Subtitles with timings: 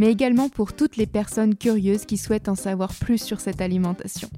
[0.00, 4.30] mais également pour toutes les personnes curieuses qui souhaitent en savoir plus sur cette alimentation.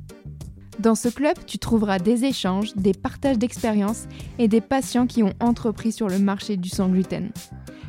[0.81, 4.09] Dans ce club, tu trouveras des échanges, des partages d'expériences
[4.41, 7.31] et des patients qui ont entrepris sur le marché du sans gluten.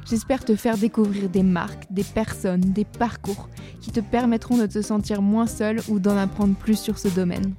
[0.07, 3.49] J'espère te faire découvrir des marques, des personnes, des parcours
[3.81, 7.55] qui te permettront de te sentir moins seul ou d'en apprendre plus sur ce domaine.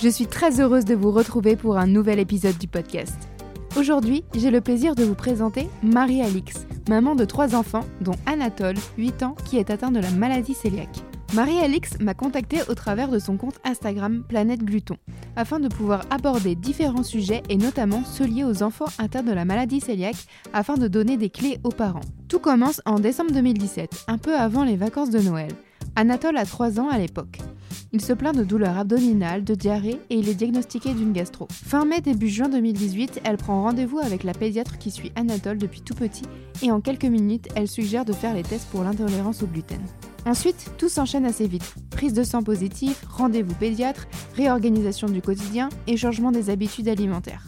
[0.00, 3.33] Je suis très heureuse de vous retrouver pour un nouvel épisode du podcast.
[3.76, 9.24] Aujourd'hui, j'ai le plaisir de vous présenter Marie-Alix, maman de trois enfants, dont Anatole, 8
[9.24, 11.02] ans, qui est atteint de la maladie cœliaque.
[11.34, 14.96] Marie-Alix m'a contactée au travers de son compte Instagram Planète Gluton,
[15.34, 19.44] afin de pouvoir aborder différents sujets et notamment ceux liés aux enfants atteints de la
[19.44, 22.00] maladie cœliaque, afin de donner des clés aux parents.
[22.28, 25.50] Tout commence en décembre 2017, un peu avant les vacances de Noël.
[25.96, 27.38] Anatole a 3 ans à l'époque.
[27.92, 31.46] Il se plaint de douleurs abdominales, de diarrhée et il est diagnostiqué d'une gastro.
[31.52, 35.82] Fin mai, début juin 2018, elle prend rendez-vous avec la pédiatre qui suit Anatole depuis
[35.82, 36.24] tout petit
[36.62, 39.80] et en quelques minutes, elle suggère de faire les tests pour l'intolérance au gluten.
[40.26, 41.74] Ensuite, tout s'enchaîne assez vite.
[41.90, 47.44] Prise de sang positive, rendez-vous pédiatre, réorganisation du quotidien et changement des habitudes alimentaires.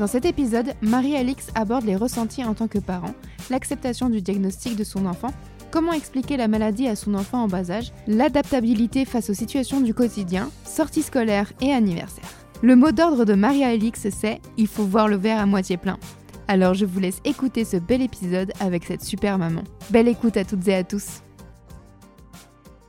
[0.00, 3.14] Dans cet épisode, Marie-Alix aborde les ressentis en tant que parent,
[3.50, 5.32] l'acceptation du diagnostic de son enfant,
[5.72, 9.94] comment expliquer la maladie à son enfant en bas âge, l'adaptabilité face aux situations du
[9.94, 12.28] quotidien, sorties scolaires et anniversaires.
[12.62, 15.98] Le mot d'ordre de Marie-Alix, c'est Il faut voir le verre à moitié plein.
[16.46, 19.64] Alors je vous laisse écouter ce bel épisode avec cette super maman.
[19.90, 21.22] Belle écoute à toutes et à tous.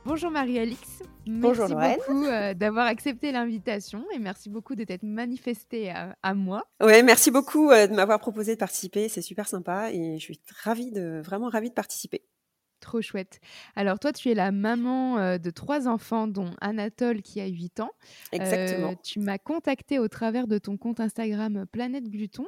[0.04, 1.02] Bonjour Marie-Alix.
[1.26, 6.34] Bonjour Merci beaucoup euh, d'avoir accepté l'invitation et merci beaucoup de t'être manifestée à, à
[6.34, 6.64] moi.
[6.82, 9.08] Ouais, merci beaucoup euh, de m'avoir proposé de participer.
[9.08, 12.22] C'est super sympa et je suis ravie de, vraiment ravie de participer.
[12.84, 13.40] Trop chouette.
[13.76, 17.80] Alors toi, tu es la maman euh, de trois enfants, dont Anatole qui a 8
[17.80, 17.92] ans.
[18.30, 18.90] Exactement.
[18.90, 22.46] Euh, tu m'as contacté au travers de ton compte Instagram Planète Gluton,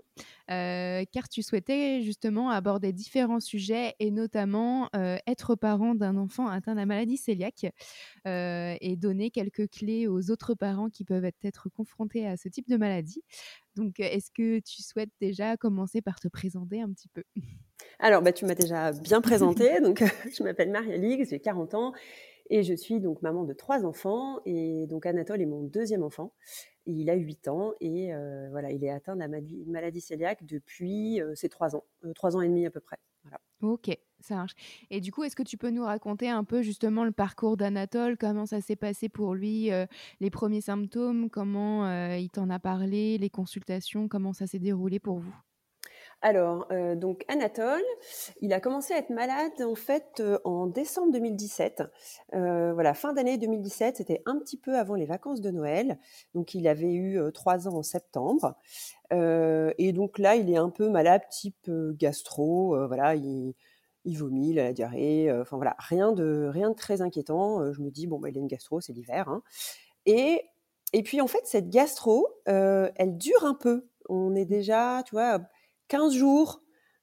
[0.51, 4.91] euh, car tu souhaitais justement aborder différents sujets et notamment
[5.27, 7.73] être parent d'un enfant atteint de la maladie cœliaque
[8.27, 12.77] et donner quelques clés aux autres parents qui peuvent être confrontés à ce type de
[12.77, 13.23] maladie.
[13.75, 17.25] Donc, est-ce que tu souhaites déjà commencer par te présenter un petit peu?
[17.99, 19.81] Alors, bah, tu m'as déjà bien présenté.
[19.83, 21.93] donc, je m'appelle Marie-Alix, j'ai 40 ans
[22.49, 24.41] et je suis donc maman de trois enfants.
[24.45, 26.33] Et donc, Anatole est mon deuxième enfant.
[26.87, 30.45] Il a 8 ans et euh, voilà, il est atteint de la maladie, maladie cœliaque
[30.45, 32.99] depuis euh, ses 3 ans, euh, 3 ans et demi à peu près.
[33.25, 33.41] Voilà.
[33.63, 34.55] Ok, ça marche.
[34.91, 38.17] Et du coup, est-ce que tu peux nous raconter un peu justement le parcours d'Anatole,
[38.17, 39.87] comment ça s'est passé pour lui, euh,
[40.21, 45.01] les premiers symptômes, comment euh, il t'en a parlé, les consultations, comment ça s'est déroulé
[45.01, 45.35] pour vous?
[46.23, 47.85] Alors, euh, donc Anatole,
[48.41, 51.83] il a commencé à être malade en fait euh, en décembre 2017.
[52.35, 55.99] Euh, voilà, fin d'année 2017, c'était un petit peu avant les vacances de Noël.
[56.35, 58.55] Donc, il avait eu trois ans en septembre.
[59.13, 62.77] Et donc là, il est un peu malade, type gastro.
[62.89, 63.55] voilà, il,
[64.05, 65.33] vomit, il a la diarrhée.
[65.41, 67.73] Enfin voilà, rien de rien de très inquiétant.
[67.73, 69.29] Je me dis bon, bah, il a une gastro, c'est l'hiver.
[69.29, 69.43] hein.
[70.07, 70.43] Et
[70.93, 73.87] et puis en fait, cette gastro, elle dure un peu.
[74.09, 75.41] On est déjà, tu vois,
[75.89, 76.63] 15 jours,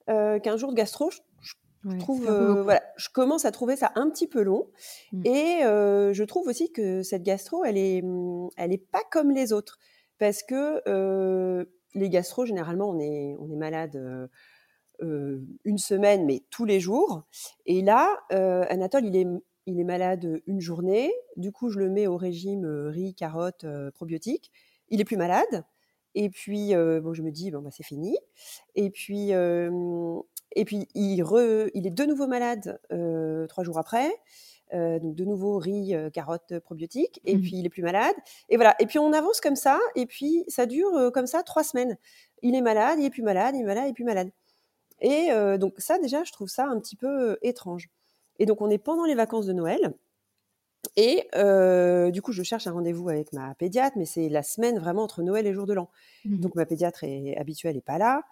[0.10, 1.10] euh, 15 jours de gastro.
[1.12, 4.68] Je, trouve, euh, voilà, je commence à trouver ça un petit peu long.
[5.12, 5.26] Mm.
[5.26, 9.32] Et euh, je trouve aussi que cette gastro, elle est, hum, elle est pas comme
[9.32, 9.80] les autres,
[10.18, 13.96] parce que euh, les gastro, généralement, on est, on est malade.
[13.98, 14.28] euh,
[15.02, 17.24] euh, une semaine, mais tous les jours.
[17.66, 19.28] Et là, euh, Anatole, il est,
[19.66, 21.12] il est malade une journée.
[21.36, 24.52] Du coup, je le mets au régime euh, riz, carottes, euh, probiotiques.
[24.90, 25.66] Il est plus malade.
[26.16, 28.18] Et puis, euh, bon, je me dis, bon, bah, c'est fini.
[28.76, 30.20] Et puis, euh,
[30.56, 34.10] et puis il, re- il est de nouveau malade euh, trois jours après.
[34.72, 37.22] Donc, de nouveau riz, carottes, probiotiques.
[37.26, 37.42] Et Mhm.
[37.42, 38.16] puis, il est plus malade.
[38.50, 38.76] Et voilà.
[38.80, 39.80] Et puis, on avance comme ça.
[39.96, 41.96] Et puis, ça dure comme ça trois semaines.
[42.42, 44.32] Il est malade, il est plus malade, il est malade, il est plus malade.
[45.02, 45.30] Et
[45.60, 47.90] donc ça, déjà, je trouve ça un petit peu étrange.
[48.40, 49.94] Et donc, on est pendant les vacances de Noël.
[50.96, 54.80] Et euh, du coup, je cherche un rendez-vous avec ma pédiatre, mais c'est la semaine
[54.80, 55.90] vraiment entre Noël et jour de l'an.
[56.26, 56.40] Mhm.
[56.40, 58.24] Donc, ma pédiatre est habituelle n'est pas là.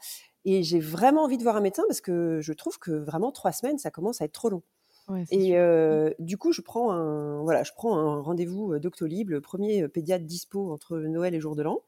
[0.45, 3.51] Et j'ai vraiment envie de voir un médecin parce que je trouve que vraiment trois
[3.51, 4.63] semaines, ça commence à être trop long.
[5.07, 9.41] Ouais, Et euh, du coup, je prends un, voilà, je prends un rendez-vous Doctolib, le
[9.41, 11.83] premier pédiatre dispo entre Noël et jour de l'an.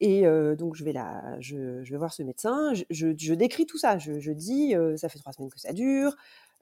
[0.00, 2.72] Et euh, donc, je vais, là, je, je vais voir ce médecin.
[2.74, 3.98] Je, je, je décris tout ça.
[3.98, 6.16] Je, je dis, euh, ça fait trois semaines que ça dure.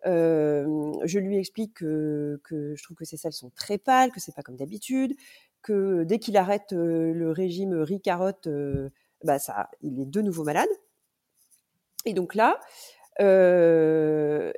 [0.04, 4.42] Je lui explique que, je trouve que ses selles sont très pâles, que c'est pas
[4.42, 5.14] comme d'habitude,
[5.62, 8.48] que dès qu'il arrête le régime riz-carotte,
[9.24, 10.68] bah ça, il est de nouveau malade.
[12.04, 12.60] Et donc là,
[13.18, 14.52] le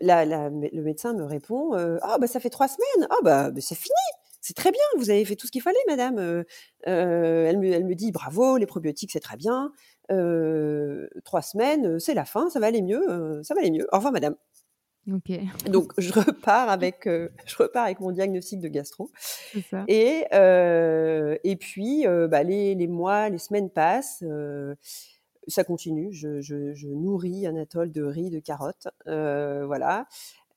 [0.82, 1.72] médecin me répond
[2.02, 3.08] Ah, bah, ça fait trois semaines.
[3.10, 3.94] Ah, bah, c'est fini.
[4.42, 4.80] C'est très bien.
[4.96, 6.44] Vous avez fait tout ce qu'il fallait, madame.
[6.84, 9.72] elle, me, elle me dit Bravo, les probiotiques, c'est très bien.
[11.24, 12.50] trois semaines, c'est la fin.
[12.50, 13.42] Ça va aller mieux.
[13.42, 13.86] ça va aller mieux.
[13.92, 14.36] Au revoir, madame.
[15.14, 15.32] Ok.
[15.68, 19.10] Donc je repars avec, je repars avec mon diagnostic de gastro.
[19.70, 19.84] Ça.
[19.88, 24.24] Et et puis bah, les, les, mois, les semaines passent
[25.50, 26.12] ça continue.
[26.12, 30.06] Je, je, nourris Anatole de riz, de carottes, euh, voilà.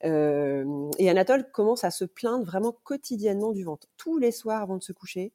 [0.05, 3.87] Euh, et Anatole commence à se plaindre vraiment quotidiennement du ventre.
[3.97, 5.31] Tous les soirs avant de se coucher,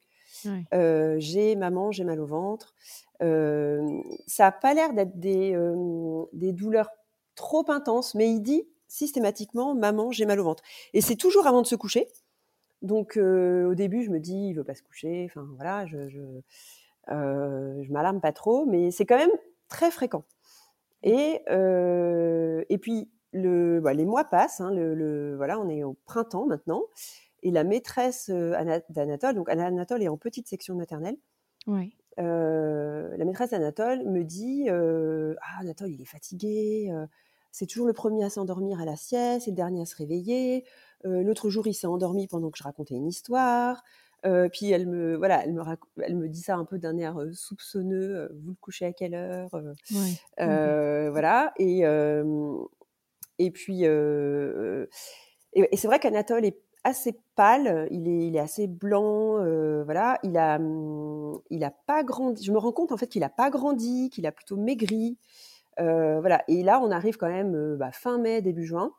[0.73, 2.75] euh, j'ai maman, j'ai mal au ventre.
[3.19, 5.57] ça n'a pas l'air d'être des,
[6.33, 6.89] des douleurs
[7.35, 10.63] trop intenses, mais il dit systématiquement maman, j'ai mal au ventre.
[10.93, 12.09] Et c'est toujours avant de se coucher.
[12.81, 15.25] Donc au début, je me dis il veut pas se coucher.
[15.29, 16.21] Enfin voilà, je, je,
[17.07, 19.31] je m'alarme pas trop, mais c'est quand même
[19.69, 20.25] très fréquent.
[21.03, 25.93] Et, euh, et puis, le, bah, les mois passent, hein, le, voilà, on est au
[26.05, 26.83] printemps maintenant,
[27.41, 31.17] et la maîtresse euh, d'Anatole, donc Anatole est en petite section maternelle,
[31.67, 31.95] oui.
[32.19, 36.91] Euh, la maîtresse d'Anatole me dit Ah, Anatole, il est fatigué,
[37.51, 40.65] c'est toujours le premier à s'endormir à la sieste, et le dernier à se réveiller.
[41.03, 43.83] L'autre jour, il s'est endormi pendant que je racontais une histoire.
[44.25, 45.63] Euh, puis elle me, voilà, elle me,
[46.01, 48.29] elle me dit ça un peu d'un air soupçonneux.
[48.43, 49.49] vous le couchez à quelle heure
[49.91, 51.53] mmh Voilà.
[51.57, 51.83] Et,
[53.39, 57.87] et puis, et, c'est vrai qu'Anatole est assez pâle.
[57.91, 59.35] Il est, il est assez blanc.
[59.83, 60.19] voilà.
[60.23, 60.59] Il a,
[61.49, 62.43] il a pas grandi.
[62.43, 65.17] Je me rends compte en fait qu'il a pas grandi, qu'il a plutôt maigri.
[65.77, 66.43] Voilà.
[66.47, 68.93] Et là, on arrive quand même bah, fin mai, début juin.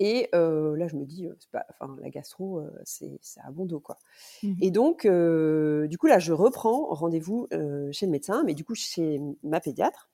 [0.00, 3.98] Et là, je me dis, pas, enfin, la gastro, c'est à bon dos, quoi.
[4.42, 7.46] Mmh et donc, du coup, là, je reprends rendez-vous
[7.92, 10.10] chez le médecin, mais du coup, chez ma pédiatre.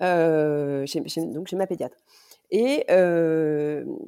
[0.00, 1.96] Chez, donc, chez ma pédiatre.
[2.50, 2.86] Et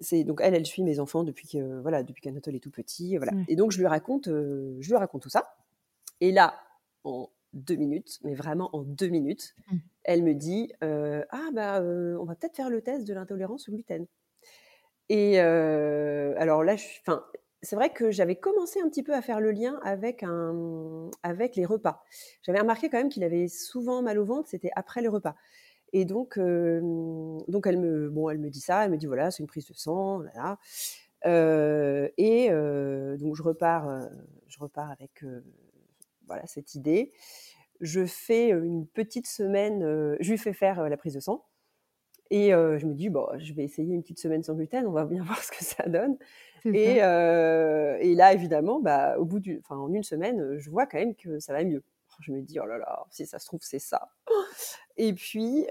[0.00, 3.19] c'est donc elle, elle suit mes enfants depuis que voilà, depuis qu'Anatole est tout petit,
[3.19, 3.32] voilà.
[3.49, 5.55] Et donc je lui raconte, je lui raconte tout ça.
[6.23, 6.55] Et là,
[7.05, 9.76] en deux minutes, mais vraiment en deux minutes, mmh.
[10.05, 14.06] elle me dit ah bah on va peut-être faire le test de l'intolérance au gluten.
[15.08, 17.25] Et alors là, enfin,
[17.62, 21.56] c'est vrai que j'avais commencé un petit peu à faire le lien avec, un, avec
[21.56, 22.05] les repas.
[22.43, 25.35] J'avais remarqué quand même qu'il avait souvent mal au ventre, c'était après les repas.
[25.93, 29.43] Et donc, donc elle, me, bon, elle me dit ça, elle me dit voilà, c'est
[29.43, 30.23] une prise de sang,
[31.25, 32.49] et
[33.19, 34.08] donc je repars,
[34.46, 35.25] je repars avec
[36.31, 37.12] voilà, cette idée.
[37.81, 39.81] Je fais une petite semaine,
[40.21, 41.44] je lui fais faire la prise de sang.
[42.31, 45.05] Et je me dis, bon, je vais essayer une petite semaine sans gluten, on va
[45.06, 46.17] bien voir ce que ça donne.
[46.65, 51.17] Et, et, là, évidemment, bah, au bout du, en une semaine, je vois quand même
[51.17, 51.82] que ça va mieux.
[52.21, 54.12] Je me dis, oh là là, si ça se trouve, c'est ça.
[54.97, 55.67] Et puis,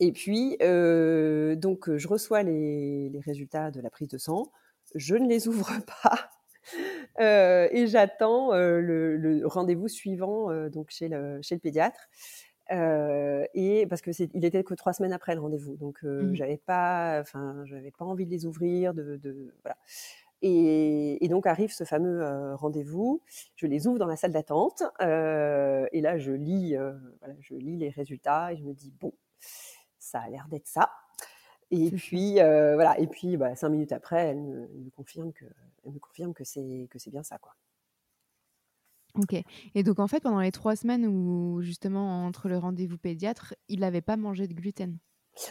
[0.00, 4.50] et puis donc, je reçois les, les, résultats de la prise de sang.
[4.94, 5.70] Je ne les ouvre
[6.02, 6.30] pas.
[7.20, 12.08] et j'attends le, le rendez-vous suivant donc chez le, chez le pédiatre.
[12.72, 16.22] Euh, et parce que c'est, il était que trois semaines après le rendez-vous, donc euh,
[16.22, 16.34] mmh.
[16.34, 19.76] j'avais pas, enfin, j'avais pas envie de les ouvrir, de, de voilà.
[20.42, 23.22] Et, et, donc arrive ce fameux euh, rendez-vous.
[23.54, 27.54] Je les ouvre dans la salle d'attente euh, et là je lis, euh, voilà, je
[27.54, 29.12] lis les résultats et je me dis bon,
[29.98, 30.90] ça a l'air d'être ça.
[31.70, 35.44] Et puis voilà, et puis bah, cinq minutes après, elle me, elle me confirme que,
[35.84, 37.54] elle me confirme que c'est que c'est bien ça quoi.
[39.18, 39.42] Ok.
[39.74, 43.80] Et donc, en fait, pendant les trois semaines où, justement, entre le rendez-vous pédiatre, il
[43.80, 44.98] n'avait pas mangé de gluten?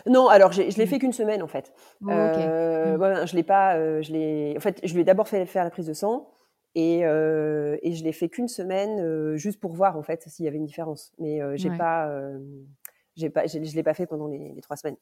[0.07, 1.71] Non, alors, je l'ai fait qu'une semaine, en fait.
[2.03, 3.27] Oh, euh, mmh.
[3.27, 3.75] je l'ai pas.
[3.75, 4.53] Euh, je l'ai.
[4.57, 6.31] En fait, je lui ai d'abord fait faire la prise de sang.
[6.73, 10.47] Et, euh, et je l'ai fait qu'une semaine, juste pour voir, en fait, s'il y
[10.47, 11.13] avait une différence.
[11.19, 12.11] Mais j'ai pas.
[13.15, 14.97] j'ai pas je ne l'ai pas fait pendant les, les, trois semaines.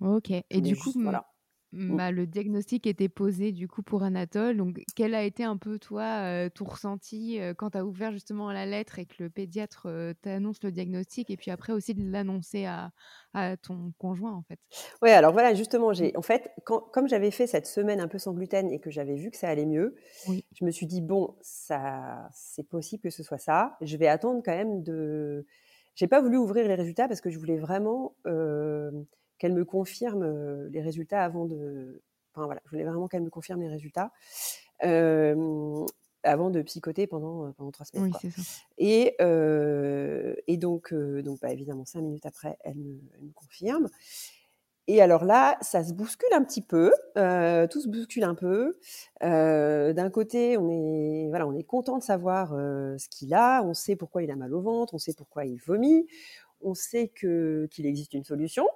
[0.00, 0.30] Ok.
[0.30, 1.26] Et du coup, voilà.
[1.72, 1.96] Mmh.
[1.96, 4.56] Bah, le diagnostic était posé du coup pour Anatole.
[4.56, 8.10] Donc, quel a été un peu toi euh, ton ressenti euh, quand tu as ouvert
[8.10, 11.94] justement la lettre et que le pédiatre euh, t'annonce le diagnostic et puis après aussi
[11.94, 12.90] de l'annoncer à,
[13.62, 14.58] ton conjoint en fait?
[15.00, 18.32] Ouais, alors voilà, justement, j'ai en fait, comme j'avais fait cette semaine un peu sans
[18.32, 19.94] gluten et que j'avais vu que ça allait mieux,
[20.26, 23.76] je me suis dit bon, ça, c'est possible que ce soit ça.
[23.80, 25.46] Je vais attendre quand même de.
[25.94, 28.16] J'ai pas voulu ouvrir les résultats parce que je voulais vraiment
[29.38, 32.02] qu'elle me confirme les résultats avant de.
[32.34, 34.12] Enfin voilà, je voulais vraiment qu'elle me confirme les résultats
[36.24, 38.12] avant de psychoter pendant, pendant trois semaines.
[38.22, 38.42] Oui, ça.
[38.76, 39.16] Et,
[40.46, 43.88] et donc, donc bah, évidemment, cinq minutes après, elle me, elle me confirme.
[44.90, 48.78] Et alors là, ça se bouscule un petit peu, euh, tout se bouscule un peu.
[49.22, 53.62] Euh, D'un côté, on est voilà, on est content de savoir euh, ce qu'il a,
[53.62, 56.06] on sait pourquoi il a mal au ventre, on sait pourquoi il vomit,
[56.62, 58.66] on sait que qu'il existe une solution.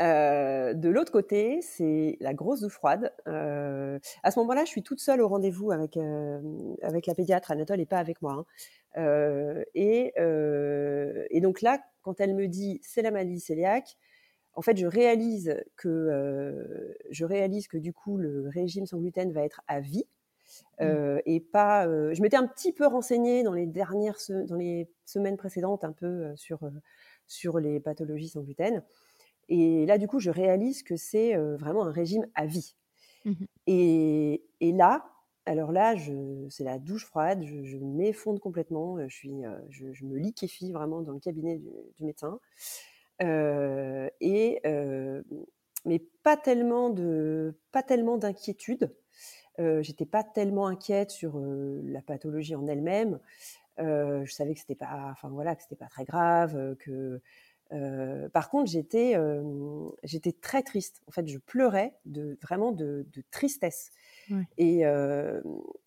[0.00, 3.12] Euh, de l'autre côté, c'est la grosse douche froide.
[3.28, 6.40] Euh, à ce moment-là, je suis toute seule au rendez-vous avec euh,
[6.82, 7.50] avec la pédiatre.
[7.50, 8.46] Anatole n'est pas avec moi.
[8.96, 9.62] Hein.
[9.74, 13.96] Et, et donc là, quand elle me dit c'est la maladie cœliaque,
[14.54, 19.42] en fait, je réalise que je réalise que du coup, le régime sans gluten va
[19.44, 20.04] être à vie.
[20.80, 21.86] Euh, et pas.
[22.12, 25.92] je m'étais un petit peu renseignée dans les dernières se- dans les semaines précédentes un
[25.92, 26.60] peu sur
[27.26, 28.82] sur les pathologies sans gluten.
[29.50, 32.76] Et là, du coup, je réalise que c'est euh, vraiment un régime à vie.
[33.26, 33.46] Mhm.
[33.66, 35.04] Et, et là,
[35.44, 35.94] alors là,
[36.48, 40.72] c'est la douche froide, je, je m'effondre complètement, je, suis, euh, je, je me liquéfie
[40.72, 42.38] vraiment dans le cabinet du, du médecin.
[43.22, 45.22] Euh, et, euh,
[45.84, 48.94] mais pas tellement, d'inquiétude.
[49.58, 53.20] Euh, j'étais pas tellement inquiète sur la pathologie en elle-même.
[53.78, 57.20] Je savais que c'était pas, enfin voilà, que c'était pas très grave, que
[57.72, 61.02] euh, par contre, j'étais euh, j'étais très triste.
[61.06, 63.90] En fait, je pleurais de vraiment de, de tristesse.
[64.58, 65.40] Et euh,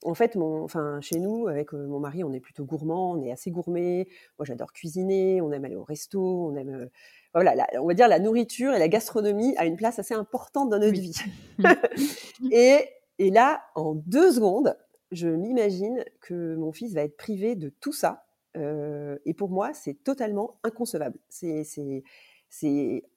[0.04, 3.22] en fait, mon, enfin, chez nous, avec euh, mon mari, on est plutôt gourmand, on
[3.22, 4.06] est assez gourmet.
[4.38, 6.86] Moi, j'adore cuisiner, on aime aller au resto, on aime, euh,
[7.34, 10.70] voilà, la- on va dire la nourriture et la gastronomie a une place assez importante
[10.70, 11.00] dans notre Oui.
[11.00, 11.22] vie.
[12.52, 14.78] et, et là, en deux secondes,
[15.12, 18.23] je m'imagine que mon fils va être privé de tout ça.
[18.58, 21.18] Euh, et pour moi, c'est totalement inconcevable.
[21.30, 21.64] C'est,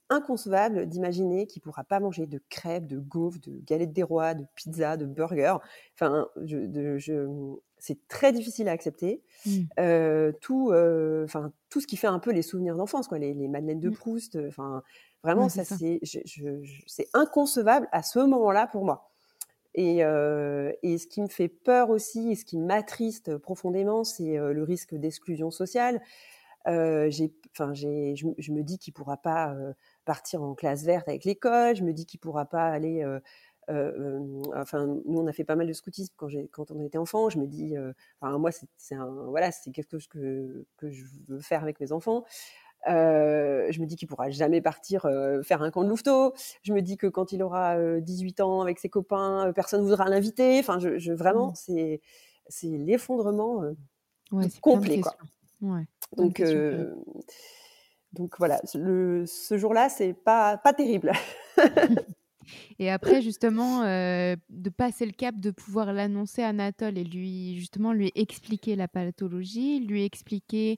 [0.08, 4.44] inconcevable d'imaginer qu'il pourra pas manger de crêpes, de gaufres, de galettes des rois, de
[4.54, 5.56] pizza, de burgers.
[5.94, 7.26] Enfin, je, de- je,
[7.78, 9.22] c'est très difficile à accepter.
[9.44, 9.50] Mm.
[9.80, 11.26] Euh, tout, euh,
[11.70, 13.90] tout ce qui fait un peu les souvenirs d'enfance, quoi, les, les madeleines de.
[13.90, 14.38] Proust.
[14.46, 14.82] Enfin,
[15.24, 15.76] vraiment, Ouais, ça, ça.
[15.76, 19.10] c'est inconcevable à ce moment-là pour moi.
[19.76, 24.38] Et, euh, et ce qui me fait peur aussi, et ce qui m'attriste profondément, c'est
[24.38, 26.00] euh, le risque d'exclusion sociale.
[26.66, 29.54] Euh, je, me dis qu'il pourra pas
[30.04, 31.76] partir en classe verte avec l'école.
[31.76, 33.04] Je me dis qu'il pourra pas aller.
[33.68, 37.28] enfin, nous, on a fait pas mal de scoutisme quand, on était enfant.
[37.28, 37.74] Je me dis,
[38.20, 38.96] enfin, moi, c'est,
[39.28, 42.24] voilà, quelque chose que, que je veux faire avec mes enfants.
[42.88, 46.34] Euh, je me dis qu'il pourra jamais partir euh, faire un camp de louveteau.
[46.62, 49.80] Je me dis que quand il aura euh, 18 ans avec ses copains, euh, personne
[49.82, 50.58] ne voudra l'inviter.
[50.60, 51.54] Enfin, je, je- vraiment, Mm.
[51.56, 52.00] c'est,
[52.48, 53.62] c'est l'effondrement.
[53.62, 53.72] euh,
[54.32, 55.14] Ouais, complet, quoi.
[55.60, 56.94] Ouais, donc, euh,
[58.12, 61.12] donc voilà, le, ce jour-là, c'est pas, pas terrible.
[62.78, 67.58] Et après, justement, euh, de passer le cap, de pouvoir l'annoncer à Anatole et lui,
[67.58, 70.76] justement, lui expliquer la pathologie, lui expliquer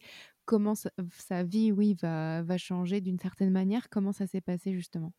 [0.48, 0.88] comment sa,
[1.18, 3.90] sa vie, oui, va, va changer d'une certaine manière.
[3.90, 5.12] Comment ça s'est passé, justement?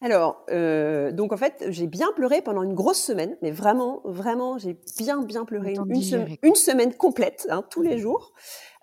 [0.00, 4.56] Alors, euh, donc en fait, j'ai bien pleuré pendant une grosse semaine, mais vraiment, vraiment,
[4.56, 8.34] j'ai bien, bien pleuré une, semaine complète, hein, tous les jours.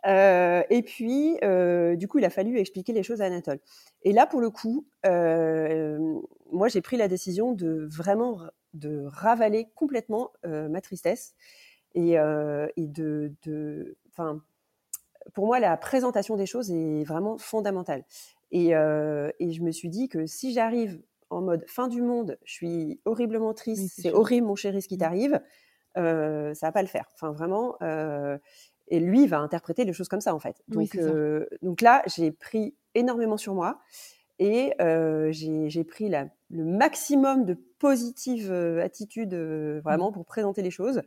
[0.05, 3.59] Euh, et puis, euh, du coup, il a fallu expliquer les choses à Anatole.
[4.01, 8.41] Et là, pour le coup, moi, j'ai pris la décision de vraiment
[8.73, 11.35] de ravaler complètement ma tristesse
[11.95, 14.41] et, et de, de, enfin,
[15.33, 18.03] pour moi, la présentation des choses est vraiment fondamentale.
[18.51, 22.37] Et, euh, et je me suis dit que si j'arrive en mode fin du monde,
[22.43, 24.99] je suis horriblement triste, Oui, c'est horrible mon chéri ce qui Mm.
[24.99, 25.41] t'arrive,
[25.97, 27.07] euh, ça va pas le faire.
[27.15, 27.75] Enfin vraiment.
[27.81, 28.37] euh,
[28.89, 30.61] et lui va interpréter les choses comme ça en fait.
[30.67, 33.79] Donc, euh, donc là, j'ai pris énormément sur moi
[34.39, 34.73] et
[35.31, 41.01] j'ai pris la, le maximum de positive euh, attitude euh, vraiment pour présenter les choses.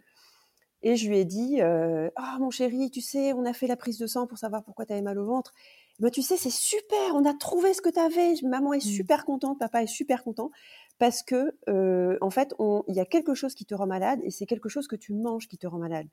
[0.89, 3.75] Et je lui ai dit, euh, ah mon chéri, tu sais, on a fait la
[3.75, 5.53] prise de sang pour savoir pourquoi tu avais mal au ventre.
[5.99, 8.35] Ben, tu sais, c'est super, on a trouvé ce que tu avais.
[8.45, 8.89] Maman est Mm.
[8.89, 10.53] super contente, papa est super content.
[11.01, 12.55] Parce que, euh, en fait,
[12.87, 15.13] il y a quelque chose qui te rend malade et c'est quelque chose que tu
[15.13, 16.07] manges qui te rend malade.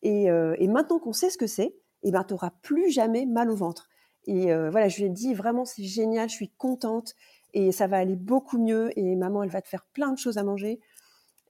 [0.00, 3.26] Et, euh, et maintenant qu'on sait ce que c'est, eh ben, tu n'auras plus jamais
[3.26, 3.90] mal au ventre.
[4.26, 7.14] Et euh, voilà, je lui ai dit, vraiment, c'est génial, je suis contente
[7.52, 8.88] et ça va aller beaucoup mieux.
[8.98, 10.80] Et maman, elle va te faire plein de choses à manger.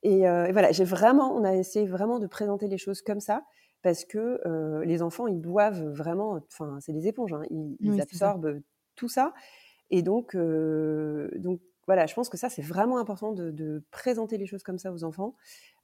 [0.04, 3.20] Et, euh, et voilà, j'ai vraiment, on a essayé vraiment de présenter les choses comme
[3.20, 3.44] ça
[3.82, 7.90] parce que euh, les enfants, ils doivent vraiment, enfin, c'est des éponges, hein, ils, ils
[7.90, 8.30] Oui, c'est ça.
[8.30, 8.61] absorbent
[8.96, 9.34] tout ça.
[9.90, 14.38] Et donc, euh, donc voilà, je pense que ça, c'est vraiment important de, de présenter
[14.38, 15.34] les choses comme ça aux enfants.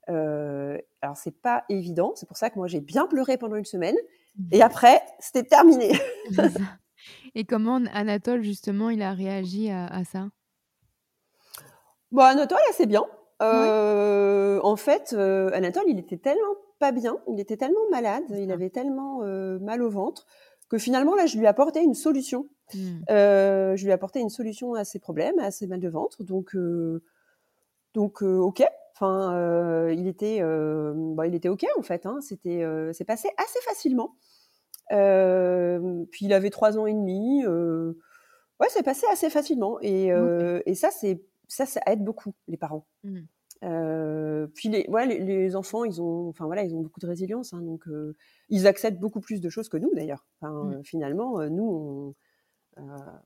[0.09, 3.97] Alors, c'est pas évident, c'est pour ça que moi, j'ai bien pleuré pendant une semaine.
[4.51, 5.93] Et après, c'était terminé.
[6.31, 6.51] C'est.
[7.35, 10.31] Et comment Anatole, justement, il a réagi à, à ça?
[12.11, 13.05] Bon, Anatole, assez bien.
[13.41, 18.51] Euh, En fait, euh, Anatole, il était tellement pas bien, il était tellement malade, il
[18.53, 20.27] avait tellement euh, mal au ventre
[20.69, 22.49] que finalement là, je lui ai apporté une solution.
[22.73, 23.03] Mmh.
[23.09, 26.23] je lui ai apporté une solution à ses problèmes, à ses mal de ventre.
[26.23, 26.57] Donc,
[27.95, 28.63] donc ok.
[28.95, 32.07] Enfin, il était, bah, il était ok en fait.
[32.07, 32.21] Hein.
[32.21, 34.15] C'était, c'est passé assez facilement.
[34.91, 37.45] puis il avait trois ans et demi.
[37.45, 39.79] ouais, c'est passé assez facilement.
[39.83, 40.13] Et,
[40.67, 41.21] et ça, c'est
[41.51, 42.87] ça, ça aide beaucoup les parents.
[43.05, 43.21] Mmh.
[43.63, 47.07] Euh, puis les, ouais, les, les, enfants, ils ont, enfin voilà, ils ont beaucoup de
[47.07, 48.17] résilience, hein, donc euh,
[48.49, 50.27] ils acceptent beaucoup plus de choses que nous d'ailleurs.
[50.41, 50.73] Enfin, Mmh.
[50.75, 52.15] euh, finalement, nous, on,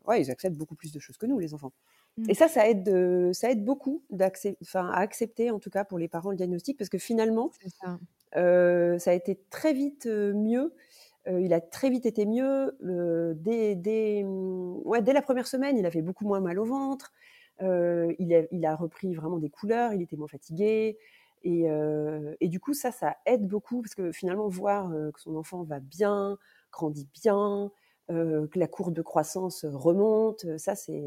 [0.07, 1.73] ouais, ils acceptent beaucoup plus de choses que nous, les enfants.
[2.17, 2.31] Mmh.
[2.31, 6.09] Et ça, ça aide, ça aide beaucoup d'accep- à accepter, en tout cas pour les
[6.09, 7.99] parents, le diagnostic, parce que finalement, ça.
[8.33, 10.75] ça a été très vite mieux.
[11.29, 12.77] Euh, il a très vite été mieux.
[12.85, 17.13] euh, dès, dès, ouais, dès la première semaine, il avait beaucoup moins mal au ventre.
[17.61, 19.93] Il, a, il a repris vraiment des couleurs.
[19.93, 20.99] Il était moins fatigué.
[21.43, 21.67] Et,
[22.41, 25.81] et du coup, ça, ça aide beaucoup parce que finalement, voir que son enfant va
[25.81, 26.39] bien,
[26.73, 27.71] grandit bien,
[28.09, 31.05] que la courbe de croissance remonte, ça, c'est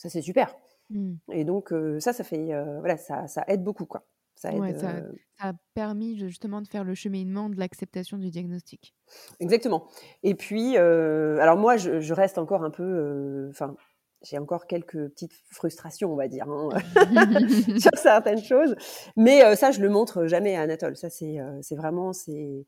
[0.00, 0.56] ça, c'est super.
[0.88, 1.16] Mmh.
[1.32, 4.06] Et donc, euh, ça, ça fait, euh, voilà, ça, ça aide beaucoup, quoi.
[4.34, 4.58] Ça aide.
[4.58, 8.94] Ouais, ça, euh, ça a permis justement de faire le cheminement de l'acceptation du diagnostic.
[9.40, 9.88] Exactement.
[10.22, 13.76] Et puis, alors moi, je, je reste encore un peu, enfin,
[14.22, 16.68] j'ai encore quelques petites frustrations, on va dire, hein,
[17.78, 18.74] sur certaines choses.
[19.16, 20.96] Mais euh, ça, je le montre jamais à Anatole.
[20.96, 22.66] Ça, c'est, euh, vraiment, c'est,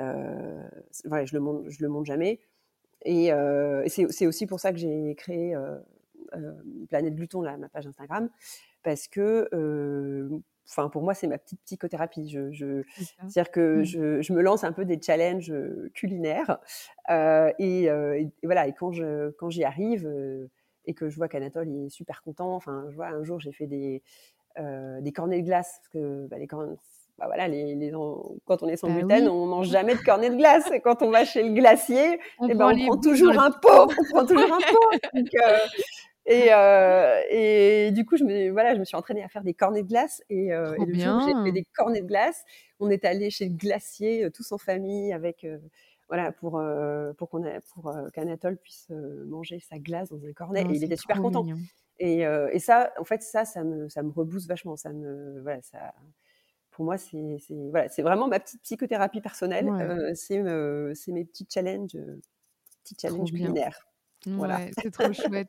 [0.00, 0.62] euh,
[1.04, 2.40] je le montre, je le montre jamais.
[3.04, 5.54] Et, euh, c'est, aussi pour ça que j'ai créé
[6.88, 8.30] Planète Gluton, là, ma page Instagram,
[8.82, 9.46] parce que,
[10.68, 12.28] enfin, pour moi, c'est ma petite psychothérapie.
[12.30, 13.84] Je, je, c'est-à-dire que Mm.
[13.84, 15.52] je, je me lance un peu des challenges
[15.92, 16.58] culinaires.
[17.10, 20.08] et, et- voilà, et quand, je, quand j'y arrive
[20.86, 23.66] et que je vois qu'Anatole est super content, enfin, je vois un jour j'ai fait
[23.66, 24.02] des,
[24.58, 26.74] euh, des cornets de glace, parce que bah, les cornets,
[27.18, 27.90] bah, voilà, les, les
[28.44, 29.28] quand on est sans Bah gluten, oui.
[29.28, 30.70] on mange jamais de cornets de glace.
[30.72, 33.32] Et quand on va chez le glacier, On eh ben, on prend bouts dans toujours
[33.32, 33.92] le un pot.
[34.00, 34.98] On prend toujours un pot.
[35.14, 35.56] Donc, euh,
[36.26, 39.54] et, euh, et du coup, je me, voilà, je me suis entraînée à faire des
[39.54, 40.22] cornets de glace.
[40.30, 42.42] Et, euh, et le jour j'ai fait des cornets de glace,
[42.80, 45.58] on est allé chez le glacier, euh, tous en famille, avec euh,
[46.08, 50.32] voilà, pour, euh, pour qu'on pour euh, qu'Anatole puisse euh, manger sa glace dans un
[50.32, 50.64] cornet.
[50.64, 51.44] Non, et il était super content.
[51.44, 51.58] mignon.
[51.98, 54.76] Et, euh, et ça, en fait, ça, ça me, ça me rebooste vachement.
[54.76, 55.94] Ça me, voilà, ça,
[56.70, 59.70] pour moi, c'est, c'est, voilà, c'est vraiment ma petite psychothérapie personnelle.
[59.70, 59.82] Ouais.
[59.82, 60.42] Euh, c'est,
[60.94, 61.96] c'est mes petits challenges,
[62.82, 63.86] petits challenges culinaires.
[64.26, 64.58] Voilà.
[64.58, 65.48] Ouais, c'est trop chouette.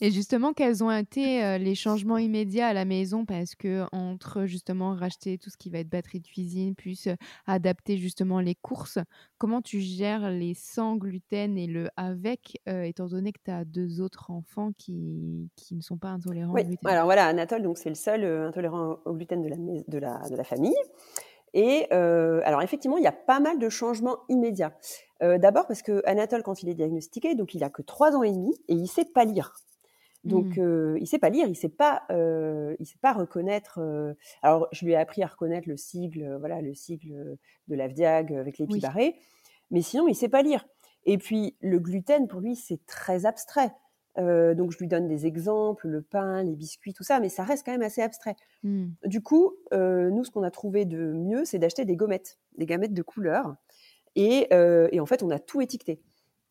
[0.00, 3.24] Et justement, quels ont été euh, les changements immédiats à la maison?
[3.24, 7.16] Parce que entre justement racheter tout ce qui va être batterie de cuisine, puis euh,
[7.46, 8.98] adapter justement les courses,
[9.38, 13.64] comment tu gères les sans gluten et le avec, euh, étant donné que tu as
[13.64, 16.88] deux autres enfants qui, qui ne sont pas intolérants au gluten?
[16.90, 20.36] Alors voilà, Anatole, donc c'est le seul intolérant au gluten de la, de la, de
[20.36, 20.74] la famille.
[21.54, 24.72] Et euh, alors effectivement, il y a pas mal de changements immédiats.
[25.22, 28.22] Euh, D'abord parce que Anatole, quand il est diagnostiqué, donc il a que trois ans
[28.22, 29.54] et demi et il sait pas lire.
[30.24, 30.60] Donc Mm.
[30.62, 33.80] euh, il sait pas lire, il sait pas, euh, il sait pas reconnaître.
[34.42, 37.36] alors je lui ai appris à reconnaître le sigle, voilà, le sigle
[37.68, 38.80] de l'Avdiag avec les Oui.
[38.80, 39.16] barrés,
[39.70, 40.66] mais sinon il sait pas lire.
[41.06, 43.72] Et puis le gluten pour lui c'est très abstrait.
[44.18, 47.44] Euh, donc je lui donne des exemples, le pain, les biscuits, tout ça, mais ça
[47.44, 48.36] reste quand même assez abstrait.
[48.62, 48.86] Mm.
[49.04, 52.66] Du coup, euh, nous, ce qu'on a trouvé de mieux, c'est d'acheter des gommettes, des
[52.66, 53.54] gommettes de couleur.
[54.16, 56.00] Et, euh, et en fait, on a tout étiqueté.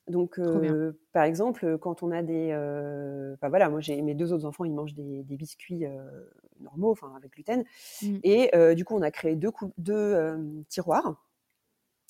[0.07, 0.39] Donc,
[1.11, 2.47] par exemple, quand on a des,
[3.35, 5.85] enfin voilà, moi j'ai mes deux autres enfants, ils mangent des, des biscuits
[6.61, 7.63] normaux, enfin avec gluten.
[8.01, 8.17] Mm.
[8.23, 9.51] Et du coup, on a créé deux,
[10.67, 11.28] tiroirs.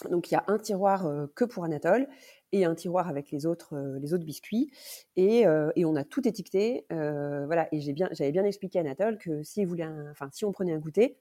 [0.10, 2.08] Donc, il y a un tiroir euh, que pour Anatole
[2.52, 4.72] et un tiroir avec les autres, euh, les autres biscuits.
[5.18, 6.86] Et, euh, et on a tout étiqueté.
[6.90, 7.68] voilà.
[7.74, 10.52] Et j'ai bien, j'avais bien expliqué à Anatole que si, voulait un- enfin, si on
[10.52, 11.18] prenait un goûter,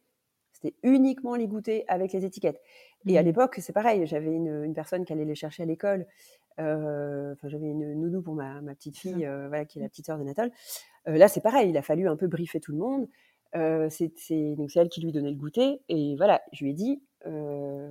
[0.53, 2.61] c'était uniquement les goûters avec les étiquettes.
[3.07, 3.27] Et à Mm.
[3.27, 4.07] l'époque, c'est pareil.
[4.07, 6.07] J'avais une, une personne qui allait les chercher à l'école.
[6.57, 10.19] Enfin, j'avais une nounou pour ma, ma petite fille, voilà, qui est la petite sœur
[10.19, 10.51] d'Anatole.
[11.07, 11.71] Là, c'est pareil.
[11.71, 13.09] Il a fallu un peu briefer tout le monde.
[13.55, 15.81] Euh, c'est c'est- donc c'est elle qui lui donnait le goûter.
[15.89, 17.91] Et voilà, je lui ai dit, euh,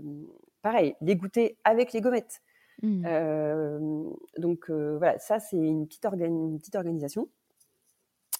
[0.68, 2.42] pareil, les goûters avec les gommettes.
[2.82, 3.06] Mm.
[3.06, 4.04] Euh,
[4.38, 7.30] donc euh, voilà, ça c'est une une petite organisation.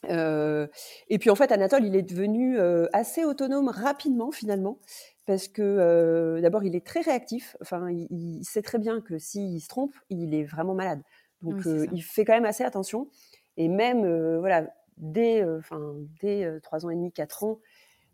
[0.10, 0.68] Euh,
[1.08, 2.60] et puis en fait, Anatole, il est devenu
[2.92, 4.78] assez autonome rapidement finalement,
[5.26, 7.56] parce que d'abord, il est très réactif.
[7.62, 11.02] Enfin, il, il sait très bien que s'il se trompe, il est vraiment malade.
[11.42, 13.08] Donc, Oui, il fait quand même assez attention.
[13.56, 14.02] Et même,
[14.40, 17.60] voilà, dès, enfin, dès 3 ans et demi, 4 ans,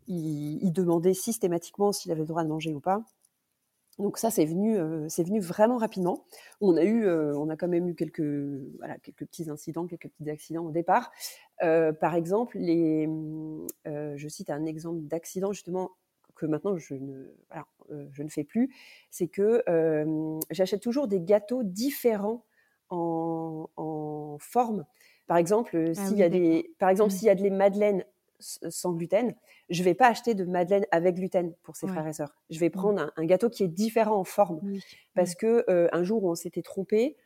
[0.06, 3.02] il, il demandait systématiquement s'il avait le droit de manger ou pas.
[3.98, 6.24] Donc ça, c'est venu, euh, c'est venu vraiment rapidement.
[6.60, 8.20] On a eu, euh, on a quand même eu quelques,
[8.78, 11.12] voilà, quelques petits incidents, quelques petits accidents au départ.
[11.62, 13.08] Euh, par exemple, les,
[13.86, 15.92] je cite un exemple d'accident justement
[16.34, 17.66] que maintenant je ne, voilà,
[18.10, 18.74] je ne fais plus,
[19.10, 19.62] c'est que
[20.50, 22.44] j'achète toujours des gâteaux différents
[22.90, 24.84] en, en forme.
[25.26, 27.16] Par exemple, ah s'il y a des, par exemple, mmh.
[27.16, 28.04] s'il y a des madeleines
[28.40, 29.34] sans gluten,
[29.70, 32.34] je vais pas acheter de madeleine avec gluten pour ses frères et sœurs.
[32.50, 32.72] Je vais mmh.
[32.72, 34.60] prendre un, gâteau qui est différent en forme,
[35.14, 37.16] parce que un jour où on s'était trompé,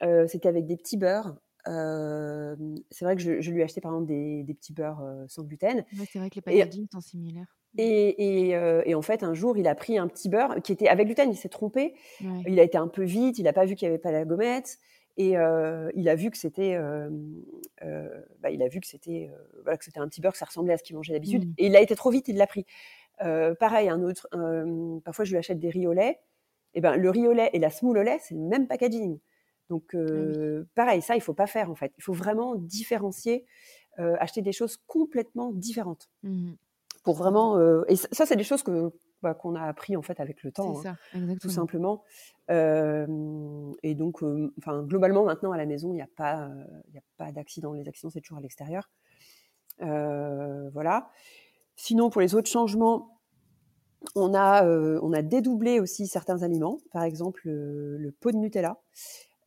[0.00, 4.54] c'était avec des petits beurres c'est vrai que je, lui ai acheté par exemple des,
[4.54, 5.84] petits beurres sans gluten.
[6.10, 7.58] c'est vrai que les packaging sont similaires.
[7.76, 8.50] Et,
[8.86, 11.30] et, en fait, un jour, il a pris un petit beurre qui était avec gluten.
[11.30, 11.94] Il s'est trompé.
[12.46, 13.38] Il a été un peu vite.
[13.38, 14.78] Il n'a pas vu qu'il n'y avait pas la gommette.
[15.20, 15.32] Et
[15.94, 16.78] il a vu que c'était,
[18.40, 19.30] bah, il a vu que c'était,
[19.64, 21.44] voilà, que c'était un petit beurre, que ça ressemblait à ce qu'il mangeait d'habitude.
[21.44, 21.54] Mmh.
[21.58, 22.28] Et il a été trop vite.
[22.28, 22.64] Il l'a pris.
[23.18, 24.28] pareil, un autre.
[25.04, 26.20] parfois, je lui achète des riz au lait.
[26.74, 29.18] Et ben, le riz au lait et la semoule au lait, c'est le même packaging.
[29.68, 31.92] Donc, ah pareil, ça, il faut pas faire en fait.
[31.98, 33.44] Il faut vraiment différencier,
[33.96, 36.08] acheter des choses complètement différentes.
[36.22, 36.52] Mmh
[37.02, 37.58] Pour vraiment.
[37.88, 40.78] et ça, c'est des choses que bah, qu'on a appris en fait avec le temps,
[40.78, 40.96] hein, ça,
[41.40, 42.04] tout simplement.
[42.48, 44.22] et donc,
[44.58, 46.50] enfin, globalement, maintenant à la maison, il n'y a pas,
[46.90, 47.72] il a pas d'accident.
[47.72, 48.90] Les accidents, c'est toujours à l'extérieur.
[49.78, 51.10] voilà.
[51.76, 53.20] Sinon, pour les autres changements,
[54.14, 56.78] on a, on a dédoublé aussi certains aliments.
[56.92, 58.78] Par exemple, le pot de Nutella.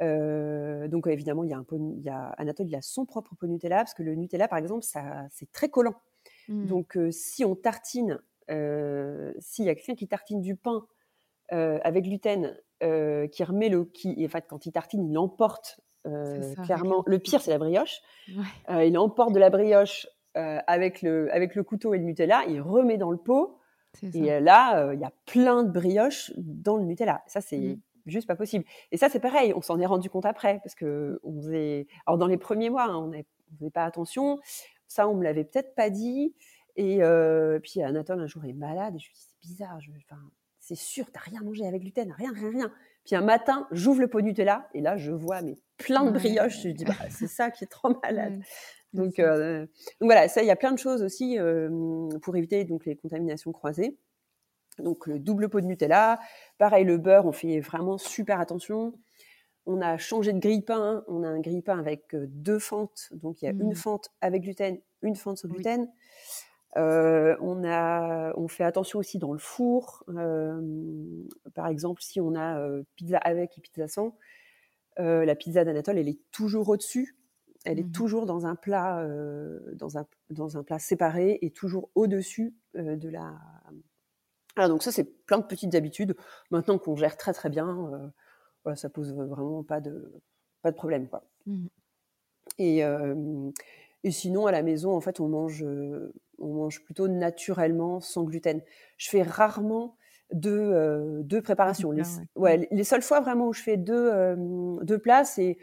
[0.02, 3.06] Euh, donc évidemment, il y a un peu, il y a Anatole, il a son
[3.06, 5.96] propre pot Nutella parce que le Nutella, par exemple, ça, c'est très collant.
[6.48, 6.66] Mmh.
[6.66, 8.18] Donc euh, si on tartine, euh,
[9.40, 10.86] s'il y a quelqu'un qui tartine du pain
[11.50, 15.80] avec gluten, qui remet le, qui, en fait, quand il tartine, il emporte
[16.64, 17.04] clairement.
[17.06, 18.02] Le pire, c'est la brioche.
[18.70, 22.98] il emporte de la brioche avec le, avec le couteau et le Nutella, il remet
[22.98, 23.60] dans le pot.
[24.14, 27.24] Et là, il y a plein de brioches dans le Nutella.
[27.28, 28.66] Ça, c'est mmh juste pas possible.
[28.92, 31.88] Et ça, c'est pareil, on s'en est rendu compte après, parce que on faisait.
[32.06, 33.22] Alors, dans les premiers mois, hein, on ne
[33.58, 34.40] faisait pas attention.
[34.88, 36.34] Ça, on me l'avait peut-être pas dit.
[36.76, 39.80] Et euh, puis, Anatole, un jour, est malade, et je lui dis, c'est bizarre,
[40.60, 42.72] c'est sûr, t'as rien mangé avec gluten, rien, rien, rien.
[43.04, 46.62] Puis un matin, j'ouvre le pot Nutella, et là, je vois mais plein de brioches.
[46.62, 48.42] Je dis, bah, c'est ça qui est trop malade.
[48.94, 49.62] Donc, euh,
[50.00, 52.96] donc, voilà, ça, il y a plein de choses aussi euh, pour éviter donc les
[52.96, 53.98] contaminations croisées.
[54.80, 56.20] Donc le double pot de Nutella.
[56.58, 58.94] Pareil, le beurre, on fait vraiment super attention.
[59.66, 61.04] On a changé de grille-pain.
[61.08, 63.10] On a un grille-pain avec deux fentes.
[63.12, 63.76] Donc il y a une mmh.
[63.76, 65.88] fente avec gluten, une fente sans gluten.
[66.78, 70.04] Euh, on, a, on fait attention aussi dans le four.
[70.10, 70.62] Euh,
[71.54, 72.60] par exemple, si on a
[72.96, 74.16] pizza avec et pizza sans,
[74.98, 77.18] la pizza d'Anatole, elle est toujours au-dessus.
[77.64, 79.08] Elle est mmh toujours dans un plat,
[79.74, 83.36] dans un, dans un plat séparé et toujours au-dessus de la
[84.56, 86.16] alors donc ça, c'est plein de petites habitudes.
[86.50, 88.08] Maintenant qu'on gère très très bien, euh,
[88.64, 90.22] voilà, ça pose vraiment pas de,
[90.62, 91.08] pas de problème.
[91.08, 91.24] Quoi.
[91.46, 91.68] Mmh.
[92.58, 93.50] Et, euh,
[94.04, 95.66] et, sinon, à la maison, en fait, on mange,
[96.42, 98.62] on mange plutôt naturellement, sans gluten.
[98.98, 99.96] Je fais rarement
[100.34, 101.92] deux, euh, deux préparations.
[101.92, 102.04] Les,
[102.36, 102.58] ouais.
[102.58, 102.66] Mmh.
[102.72, 104.12] les seules fois vraiment où je fais deux,
[104.84, 105.58] deux plats, c'est,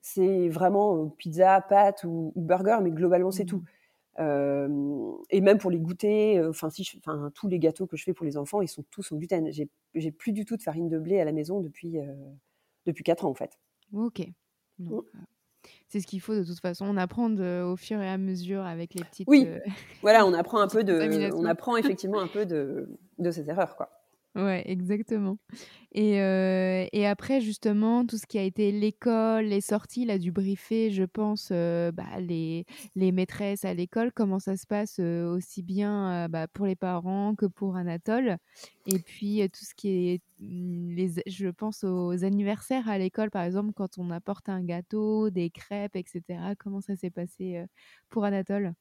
[0.00, 3.46] c'est vraiment pizza, pâte ou, burger, mais globalement, c'est mmh.
[3.46, 3.64] tout
[5.30, 8.26] et même pour les goûter, enfin si, enfin tous les gâteaux que je fais pour
[8.26, 9.52] les enfants, ils sont tous en gluten.
[9.52, 11.98] J'ai, j'ai plus du tout de farine de blé à la maison depuis
[12.84, 13.60] depuis quatre ans en fait.
[13.92, 14.26] Ok.
[14.80, 14.98] Mmh.
[15.88, 16.86] C'est ce qu'il faut de toute façon.
[16.86, 19.28] On apprend au fur et à mesure avec les petites.
[19.28, 19.48] Oui.
[20.02, 23.76] voilà, on apprend un peu de, on apprend effectivement un peu de de ses erreurs
[23.76, 23.97] quoi.
[24.38, 25.36] Ouais, exactement.
[25.92, 30.32] Et, euh, et après, justement, tout ce qui a été l'école, les sorties, là, du
[30.32, 32.64] briefé, je pense, euh, bah, les,
[32.96, 37.34] les maîtresses à l'école, comment ça se passe euh, aussi bien bah, pour les parents
[37.36, 38.38] que pour Anatole?
[38.86, 43.44] Et puis, tout ce qui est, mmh, les, je pense aux anniversaires à l'école, par
[43.44, 46.54] exemple, quand on apporte un gâteau, des crêpes, etc.
[46.56, 47.64] Comment ça s'est passé
[48.10, 48.74] pour Anatole?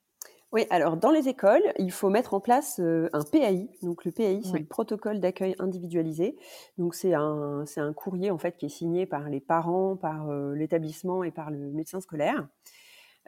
[0.53, 3.69] Oui, alors dans les écoles, il faut mettre en place euh, un PAI.
[3.81, 6.37] Donc le PAI, c'est le protocole d'accueil individualisé.
[6.77, 10.29] Donc c'est un, c'est un courrier en fait qui est signé par les parents, par
[10.29, 12.47] euh, l'établissement et par le médecin scolaire.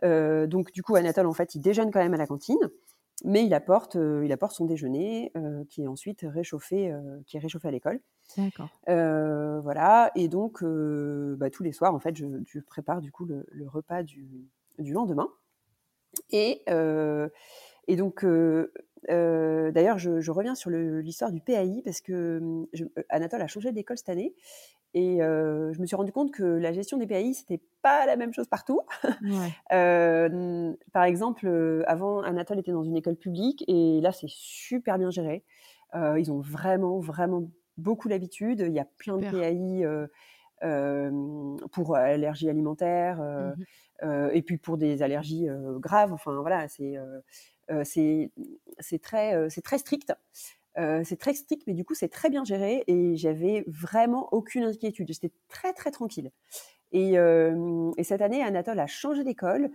[0.05, 2.69] Euh, donc du coup, Anatole en fait, il déjeune quand même à la cantine,
[3.25, 5.33] mais il apporte, il apporte son déjeuner
[5.69, 6.95] qui est ensuite réchauffé,
[7.27, 7.99] qui est réchauffé à l'école.
[8.37, 8.69] D'accord.
[8.87, 13.45] voilà, et donc bah, tous les soirs en fait, je, je prépare du coup le,
[13.51, 15.27] le repas du, du lendemain.
[16.31, 17.29] Et, euh,
[17.87, 18.71] et donc, euh,
[19.09, 23.71] euh, d'ailleurs, je, je, reviens sur l'histoire du PAI parce que je, Anatole a changé
[23.71, 24.35] d'école cette année
[24.93, 28.15] et euh, je me suis rendu compte que la gestion des PAI c'était pas la
[28.15, 28.81] même chose partout.
[29.03, 29.53] Ouais.
[29.71, 35.09] euh, par exemple, avant Anatole était dans une école publique et là c'est super bien
[35.09, 35.43] géré.
[35.95, 38.63] Ils ont vraiment vraiment beaucoup l'habitude.
[38.67, 40.07] Il y a plein de PAI
[41.71, 43.21] pour allergies alimentaires.
[43.21, 43.53] Mmh
[44.31, 45.47] et puis pour des allergies
[45.81, 46.13] graves.
[46.13, 46.95] Enfin voilà, c'est
[47.83, 50.13] c'est très, c'est très strict.
[50.77, 55.07] c'est très strict, mais du coup, c'est très bien géré et j'avais vraiment aucune inquiétude.
[55.09, 56.31] J'étais très, très tranquille.
[56.93, 59.69] Et, et, cette année, Anatole a changé d'école.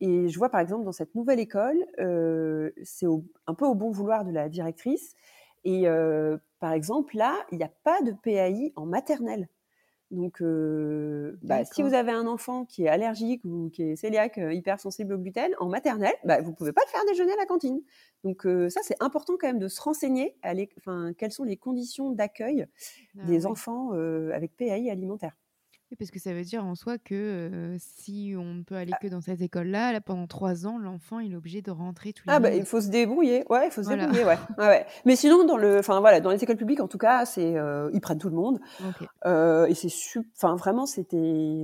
[0.00, 1.78] Et je vois, par exemple, dans cette nouvelle école,
[2.84, 3.06] c'est
[3.46, 5.14] un peu au bon vouloir de la directrice.
[5.64, 5.86] Et
[6.58, 9.48] par exemple, là, il n'y a pas de PAI en maternelle.
[10.10, 14.38] Donc, euh, bah, si vous avez un enfant qui est allergique ou qui est cœliaque,
[14.38, 17.46] euh, hypersensible au gluten, en maternelle, bah, vous pouvez pas le faire déjeuner à la
[17.46, 17.80] cantine.
[18.24, 20.54] Donc, euh, ça, c'est important quand même de se renseigner à
[21.16, 22.66] quelles sont les conditions d'accueil
[23.18, 23.92] ah des enfants
[24.32, 25.36] avec PAI alimentaire
[25.96, 28.98] parce que ça veut dire en soi que si on ne peut aller ah.
[29.00, 32.26] que dans cette école-là, là, pendant trois ans, l'enfant il est obligé de rentrer tous
[32.26, 34.38] les Ah bah, il faut se débrouiller, ouais, il faut se débrouiller, ouais.
[34.58, 37.54] ouais, Mais sinon dans le, enfin voilà, dans les écoles publiques en tout cas, c'est
[37.92, 38.60] ils prennent tout le monde.
[39.24, 39.88] et c'est
[40.36, 41.16] enfin vraiment c'était,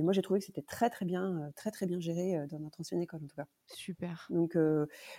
[0.03, 3.01] moi j'ai trouvé que c'était très très bien, très très bien géré dans notre ancienne
[3.01, 3.45] école en tout cas.
[3.67, 4.27] Super.
[4.29, 4.57] Donc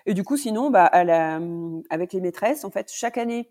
[0.06, 3.50] et du coup sinon bah à la, mmh, avec les maîtresses en fait chaque année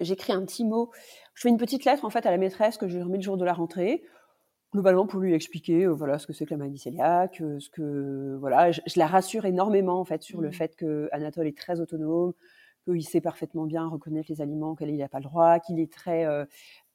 [0.00, 0.90] j'écris un petit mot,
[1.34, 3.36] je fais une petite lettre en fait à la maîtresse que je remets le jour
[3.36, 4.02] de la rentrée
[4.76, 7.70] globalement pour lui expliquer euh, voilà ce que c'est que la maladie cœliaque, euh, ce
[7.70, 10.52] que voilà, je, la rassure énormément en fait sur le mmh.
[10.52, 12.34] fait que Anatole est très autonome,
[12.84, 15.90] qu'il sait parfaitement bien reconnaître les aliments auxquels il n'a pas le droit, qu'il est
[15.90, 16.26] très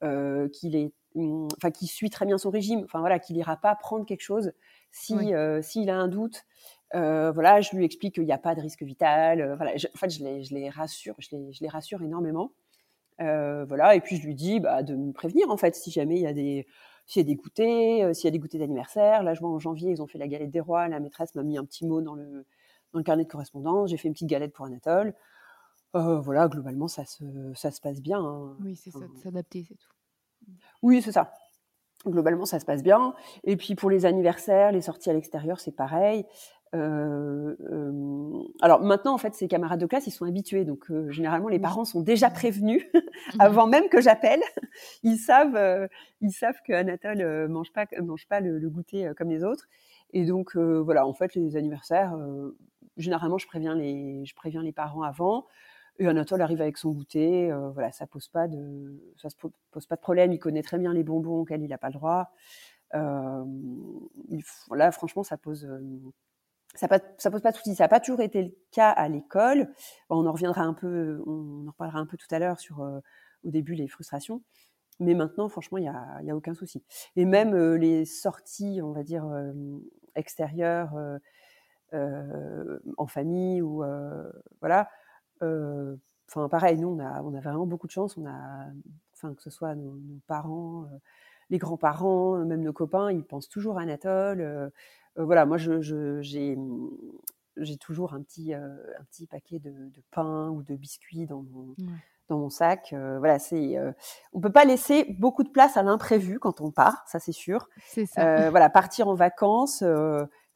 [0.03, 3.57] euh, qu'il est mmh, enfin qu'il suit très bien son régime, enfin voilà, qu'il ira
[3.57, 4.53] pas prendre quelque chose
[4.91, 5.15] si
[5.61, 6.45] s'il a un doute.
[6.93, 9.55] voilà, je lui explique qu'il n'y a pas de risque vital.
[9.55, 12.51] voilà, en fait, je les, je les rassure, je les, je les rassure énormément.
[13.17, 16.21] voilà, et puis je lui dis bah, de me prévenir en fait si jamais il
[16.21, 16.67] y a des
[17.11, 19.21] s'il y a des goûters, euh, s'il y a des goûters d'anniversaire.
[19.21, 20.87] Là, je vois en janvier, ils ont fait la galette des rois.
[20.87, 22.45] La maîtresse m'a mis un petit mot dans le,
[22.93, 23.89] dans le carnet de correspondance.
[23.89, 25.13] J'ai fait une petite galette pour Anatole.
[25.93, 28.23] Euh, voilà, globalement, ça se, ça se passe bien.
[28.23, 28.55] Hein.
[28.61, 29.91] Oui, c'est ça, s'adapter, c'est tout.
[30.81, 31.33] Oui, c'est ça.
[32.07, 33.13] Globalement, ça se passe bien.
[33.43, 36.25] Et puis pour les anniversaires, les sorties à l'extérieur, c'est pareil.
[36.73, 40.65] Euh, euh, alors maintenant, en fait, ces camarades de classe, ils sont habitués.
[40.65, 43.01] Donc, euh, généralement, les parents sont déjà prévenus mhm.
[43.39, 44.41] avant même que j'appelle.
[45.03, 45.89] Ils savent,
[46.21, 49.67] ils savent que Anatole mange pas, mange pas le, goûter comme les autres.
[50.13, 52.17] Et donc, voilà, en fait, les anniversaires,
[52.95, 55.45] généralement, je préviens les, je préviens les parents avant.
[55.99, 57.51] Et Anatole arrive avec son goûter.
[57.73, 59.35] voilà, ça pose pas de, ça se
[59.71, 60.31] pose pas de problème.
[60.31, 62.31] Il connaît très bien les bonbons auxquels il n'a pas le droit.
[62.93, 65.67] là, franchement, ça pose
[66.75, 67.75] ça, ça pose pas de soucis.
[67.75, 69.69] Ça n'a pas toujours été le cas à l'école.
[70.09, 72.99] on en reviendra un peu, on en reparlera un peu tout à l'heure sur euh,
[73.43, 74.41] au début les frustrations.
[74.99, 76.83] Mais maintenant, franchement, il n'y a, y a, aucun souci.
[77.15, 79.51] Et même euh, les sorties, on va dire, euh,
[80.15, 80.93] extérieures,
[82.97, 83.83] en famille ou
[84.61, 84.89] voilà.
[85.41, 88.15] Enfin, pareil, nous, on a, on a vraiment beaucoup de chance.
[88.17, 88.67] On a,
[89.13, 90.85] enfin, que ce soit nos, nos parents,
[91.49, 94.71] les grands-parents, même nos copains, ils pensent toujours à Anatole.
[95.17, 96.57] Euh, voilà, moi, j'ai
[97.57, 101.75] j'ai toujours un petit, euh, un petit paquet de, pain ou de biscuits dans mon,
[102.29, 102.93] dans mon sac.
[102.93, 103.77] Euh, voilà, c'est,
[104.33, 107.67] on peut pas laisser beaucoup de place à l'imprévu quand on part, ça c'est sûr.
[107.87, 108.49] C'est ça.
[108.49, 109.83] voilà, partir en vacances,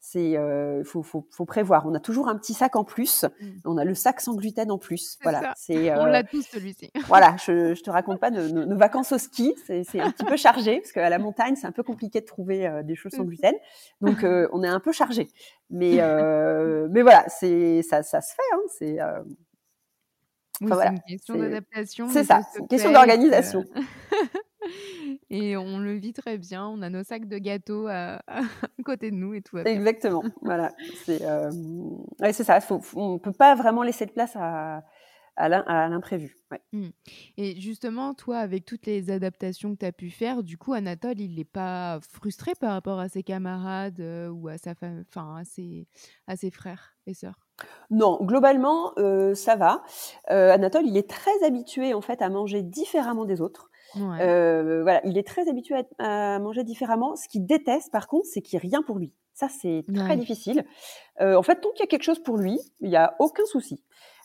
[0.08, 1.84] c'est euh, faut, faut, faut, prévoir.
[1.84, 3.24] On a toujours un petit sac en plus.
[3.24, 3.46] Mmh.
[3.64, 5.18] On a le sac sans gluten en plus.
[5.20, 5.52] Voilà.
[5.56, 6.92] C'est on l'a tous celui-ci.
[7.08, 7.34] voilà.
[7.44, 9.56] Je, je te raconte pas nos, nos vacances au ski.
[9.66, 12.70] C'est un petit peu chargé parce qu'à la montagne c'est un peu compliqué de trouver
[12.84, 13.56] des choses sans gluten.
[14.00, 14.18] Donc
[14.52, 15.28] on est un peu chargé.
[15.70, 18.54] Mais mais voilà, c'est ça, ça se fait.
[18.54, 18.60] Hein.
[18.78, 18.98] C'est
[20.60, 20.92] oui, voilà.
[20.92, 22.08] une question d'adaptation.
[22.08, 23.64] C'est ça, une question d'organisation.
[25.30, 26.66] Et on le vit très bien.
[26.66, 28.20] On a nos sacs de gâteaux à,
[28.84, 29.58] côté de nous et tout.
[29.58, 30.22] Exactement.
[30.42, 30.72] voilà.
[31.04, 31.50] C'est euh...
[32.20, 32.60] ouais, ça.
[32.60, 34.82] Faut, on ne peut pas vraiment laisser de place à,
[35.36, 36.36] à l'imprévu.
[36.50, 36.60] Ouais.
[36.72, 36.88] Mmh.
[37.36, 41.20] Et justement, toi, avec toutes les adaptations que tu as pu faire, du coup, Anatole,
[41.20, 45.44] il n'est pas frustré par rapport à ses camarades euh, ou à, sa enfin, à,
[45.44, 45.86] ses,
[46.26, 47.38] à ses frères et sœurs?
[47.90, 49.82] Non, globalement, euh, ça va.
[50.30, 53.70] Euh, Anatole, il est très habitué en fait à manger différemment des autres.
[54.20, 57.16] Euh, voilà, il est très habitué à, manger différemment.
[57.16, 59.12] Ce qu'il déteste, par contre, c'est qu'il n'y ait rien pour lui.
[59.34, 60.64] Ça, c'est très difficile.
[61.20, 63.44] Euh, en fait, tant qu'il y a quelque chose pour lui, il n'y a aucun
[63.44, 63.82] souci.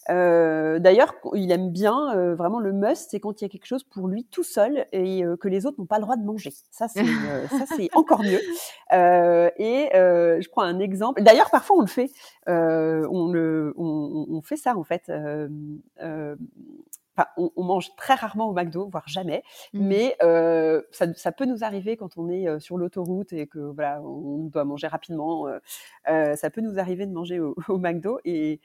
[0.09, 3.65] Euh, D'ailleurs, il aime bien euh, vraiment le must, c'est quand il y a quelque
[3.65, 6.25] chose pour lui tout seul et euh, que les autres n'ont pas le droit de
[6.25, 6.53] manger.
[6.71, 8.41] Ça, c'est euh, ça, c'est encore mieux.
[8.91, 11.21] et je prends un exemple.
[11.21, 12.09] D'ailleurs, parfois on le fait.
[12.47, 15.11] on le, on, on, fait ça en fait
[17.37, 19.43] on, mange très rarement au McDo, voire jamais,
[19.73, 19.85] mmh.
[19.85, 24.01] mais euh, ça, peut nous arriver quand on est euh, sur l'autoroute et que voilà,
[24.01, 25.47] on doit manger rapidement.
[26.07, 28.59] Euh, ça peut nous arriver de manger au, McDo et,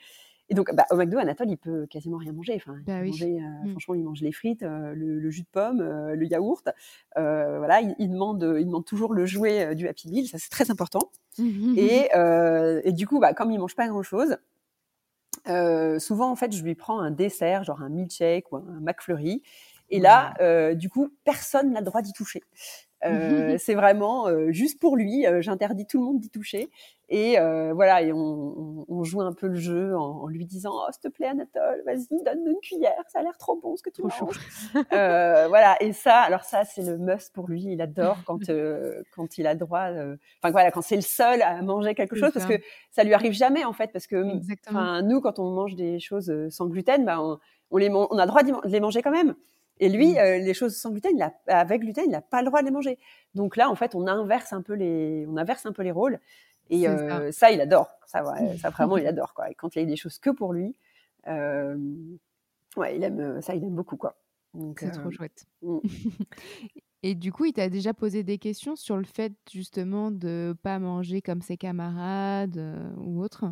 [0.53, 2.55] donc, bah, au McDo, Anatole, il peut quasiment rien manger.
[2.55, 3.71] Enfin, bah mmh.
[3.71, 6.69] Franchement, il mange les frites, le, jus de pomme, le yaourt.
[7.17, 10.29] voilà, il, demande, il demande toujours le jouet du Happy Meal.
[10.29, 11.11] Ça, c'est très important.
[11.41, 12.09] Et,
[12.85, 13.89] et, du coup, bah, comme il mange pas
[15.47, 19.43] grand-chose, souvent, en fait, je lui prends un dessert, genre un milkshake ou un McFlurry.
[19.91, 20.35] Et là,
[20.75, 22.43] du coup, personne n'a le droit d'y toucher.
[23.05, 25.27] Euh, c'est vraiment euh, juste pour lui.
[25.27, 26.71] Euh, j'interdis tout le monde d'y toucher.
[27.09, 27.37] Et
[27.73, 31.09] voilà, et on, on, joue un peu le jeu en, lui disant oh, s'il te
[31.09, 34.41] plaît Anatole, vas-y, donne-nous une cuillère, ça a l'air trop bon ce que tu manges.
[34.91, 37.63] voilà, et ça, alors ça c'est le must pour lui.
[37.65, 38.41] Il adore quand
[39.15, 39.89] quand il a droit.
[40.43, 43.33] Enfin voilà, quand c'est le seul à manger quelque chose, parce que ça lui arrive
[43.33, 44.25] jamais en fait, parce que
[44.69, 47.39] enfin nous quand on mange des choses sans gluten, bah, on,
[47.71, 49.37] on les on a le droit de les manger quand même.
[49.79, 50.19] Et lui, mmh.
[50.19, 52.67] euh, les choses sans gluten, il a, avec gluten, il n'a pas le droit de
[52.67, 52.99] les manger.
[53.35, 56.19] Donc là, en fait, on inverse un peu les, on inverse un peu les rôles.
[56.71, 57.51] Et euh, ça.
[57.51, 57.91] il adore.
[58.07, 58.23] Ça,
[58.61, 59.51] ça vraiment, il adore quoi.
[59.51, 60.77] Et quand il y a des choses que pour lui,
[61.27, 61.77] euh,
[62.77, 64.17] ouais, il aime ça, il aime beaucoup quoi.
[64.79, 65.45] C'est trop chouette.
[65.63, 65.79] Mmh.
[67.03, 70.79] Et du coup, il t'a déjà posé des questions sur le fait justement de pas
[70.79, 72.61] manger comme ses camarades
[72.97, 73.45] ou autre?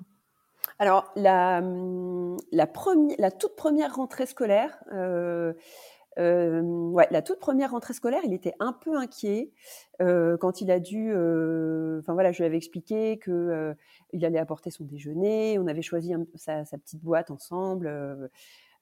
[0.78, 5.52] Alors la, mmh, la, première, la toute première rentrée scolaire, euh,
[6.16, 9.50] ouais, la toute première rentrée scolaire, il était un peu inquiet
[10.00, 11.12] euh, quand il a dû.
[11.12, 13.74] Euh, enfin voilà, je lui avais expliqué que euh,
[14.12, 15.58] il allait apporter son déjeuner.
[15.58, 17.88] On avait choisi sa, sa, petite boîte ensemble.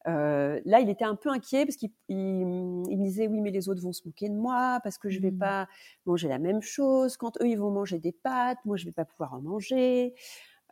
[0.09, 3.69] Euh, là, il était un peu inquiet parce qu'il il, me disait oui, mais les
[3.69, 5.39] autres vont se moquer de moi parce que je vais mmh.
[5.39, 5.69] pas
[6.07, 7.17] manger la même chose.
[7.17, 10.15] Quand eux ils vont manger des pâtes, moi je vais pas pouvoir en manger.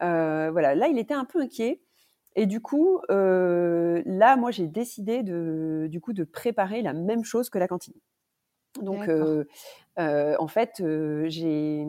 [0.00, 1.80] voilà, là il était un peu inquiet.
[2.36, 7.24] Et du coup, euh, là, moi, j'ai décidé de, du coup, de préparer la même
[7.24, 7.94] chose que la cantine.
[8.82, 9.44] Donc, euh,
[10.00, 10.82] euh, en fait,
[11.26, 11.86] j'ai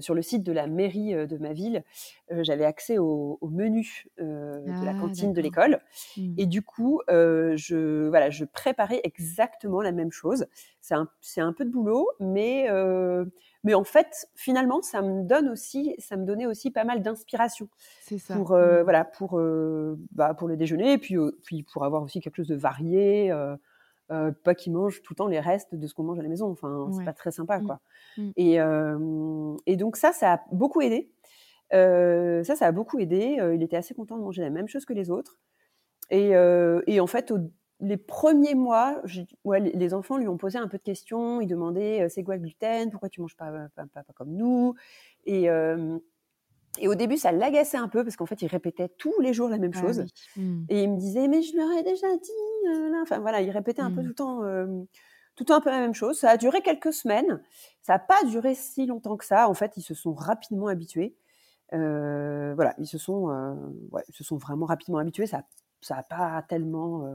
[0.00, 1.84] sur le site de la mairie de ma ville,
[2.30, 5.80] j'avais accès au, menu de la ah, cantine de l'école,
[6.16, 6.34] mmh.
[6.38, 10.46] et du coup, je voilà, je préparais exactement la même chose.
[10.80, 11.08] C'est un,
[11.38, 12.68] un peu de boulot, mais
[13.64, 17.68] mais en fait, finalement, ça me donne aussi, ça me donnait aussi pas mal d'inspiration.
[18.28, 18.82] Pour euh, mmh.
[18.82, 22.36] voilà, pour euh, bah, pour le déjeuner, et puis euh, puis pour avoir aussi quelque
[22.36, 23.32] chose de varié.
[24.44, 26.50] Pas qu'ils mangent tout le temps les restes de ce qu'on mange à la maison.
[26.50, 27.66] Enfin, c'est pas très sympa, mmh.
[27.66, 27.80] quoi.
[28.16, 28.30] Mmh.
[28.36, 28.58] Et,
[29.66, 31.10] et donc ça, ça a beaucoup aidé.
[31.70, 33.38] ça, ça a beaucoup aidé.
[33.54, 35.38] il était assez content de manger la même chose que les autres.
[36.10, 36.32] Et,
[36.86, 37.38] et en fait, au
[37.82, 39.02] les premiers mois,
[39.44, 41.40] ouais, les enfants lui ont posé un peu de questions.
[41.40, 42.90] Ils demandaient c'est quoi le gluten?
[42.90, 44.74] Pourquoi tu manges pas, pas, pas, comme nous?
[45.24, 45.48] Et,
[46.78, 49.48] et, au début, ça l'agaçait un peu parce qu'en fait, il répétait tous les jours
[49.48, 50.04] la même ah chose.
[50.36, 50.64] Mmh.
[50.68, 52.98] Et il me disait mais je leur ai déjà dit.
[53.02, 54.04] Enfin voilà, il répétait un peu mmh.
[54.04, 54.38] tout le temps,
[55.36, 56.18] tout le temps un peu la même chose.
[56.18, 57.42] Ça a duré quelques semaines.
[57.82, 59.48] Ça n'a pas duré si longtemps que ça.
[59.48, 61.14] En fait, ils se sont rapidement habitués.
[61.72, 63.26] voilà, ils se sont,
[63.90, 65.26] ouais, ils se sont vraiment rapidement habitués.
[65.26, 65.42] Ça,
[65.80, 67.06] ça n'a pas tellement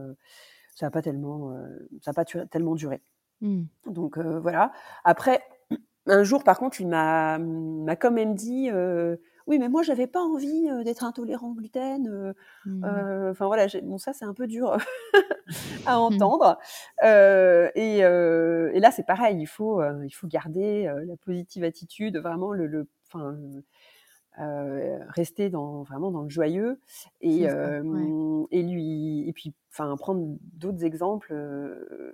[0.78, 3.02] ça n'a pas tellement, euh, ça pas tellement duré.
[3.40, 3.64] Mmh.
[3.86, 4.70] Donc euh, voilà.
[5.02, 5.42] Après,
[6.06, 9.16] un jour, par contre, il m'a, m'a quand même dit, euh,
[9.48, 12.34] oui, mais moi, j'avais pas envie d'être intolérant au gluten.
[12.64, 12.84] Mmh.
[13.30, 14.76] Enfin voilà, bon ça, c'est un peu dur
[15.86, 16.00] à mmh.
[16.00, 16.58] entendre.
[17.02, 19.40] Et, et, là, c'est pareil.
[19.40, 23.36] Il faut, il faut garder la positive attitude, vraiment le, le, enfin,
[24.40, 26.78] euh, rester dans vraiment dans le joyeux
[27.20, 32.12] et euh, et lui et puis enfin prendre d'autres exemples euh,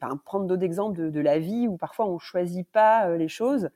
[0.00, 3.70] enfin prendre d'autres exemples de, de, la vie où parfois on choisit pas les choses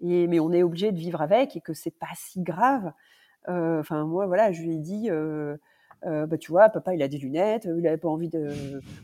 [0.00, 2.92] et mais on est obligé de vivre avec et que c'est pas si grave.
[3.46, 5.10] Enfin moi voilà je lui ai dit
[6.06, 8.50] euh, bah tu vois papa il a des lunettes il avait pas envie de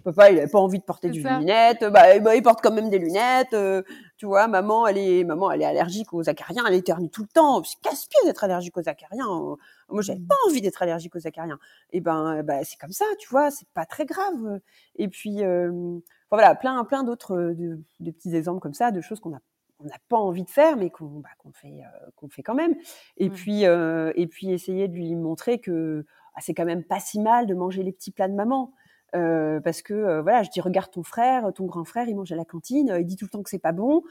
[0.04, 2.90] papa il avait pas envie de porter des lunettes bah, bah, il porte quand même
[2.90, 3.82] des lunettes euh,
[4.18, 7.28] tu vois maman elle est maman elle est allergique aux acariens elle éternue tout le
[7.28, 7.62] temps.
[7.64, 9.56] C'est casse-pied d'être allergique aux acariens.
[9.88, 10.26] Moi j'avais mmh.
[10.26, 11.58] pas envie d'être allergique aux acariens.
[11.92, 14.60] Et ben bah, c'est comme ça tu vois c'est pas très grave.
[14.96, 15.98] Et puis euh,
[16.30, 19.40] voilà plein plein d'autres de, de, petits exemples comme ça de choses qu'on a
[19.82, 21.80] on n'a pas envie de faire, mais qu'on bah, fait,
[22.16, 22.74] qu'on fait quand même.
[23.16, 27.20] Et puis, et puis essayer de lui montrer que ah, c'est quand même pas si
[27.20, 28.72] mal de manger les petits plats de maman.
[29.16, 32.30] Euh, parce que euh, voilà, je dis regarde ton frère, ton grand frère, il mange
[32.32, 34.02] à la cantine, il dit tout le temps que c'est pas bon.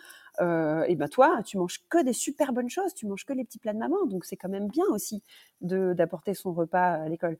[0.41, 3.45] Euh, et ben toi, tu manges que des super bonnes choses, tu manges que les
[3.45, 5.23] petits plats de maman, donc c'est quand même bien aussi
[5.61, 7.37] d'apporter son repas à l'école.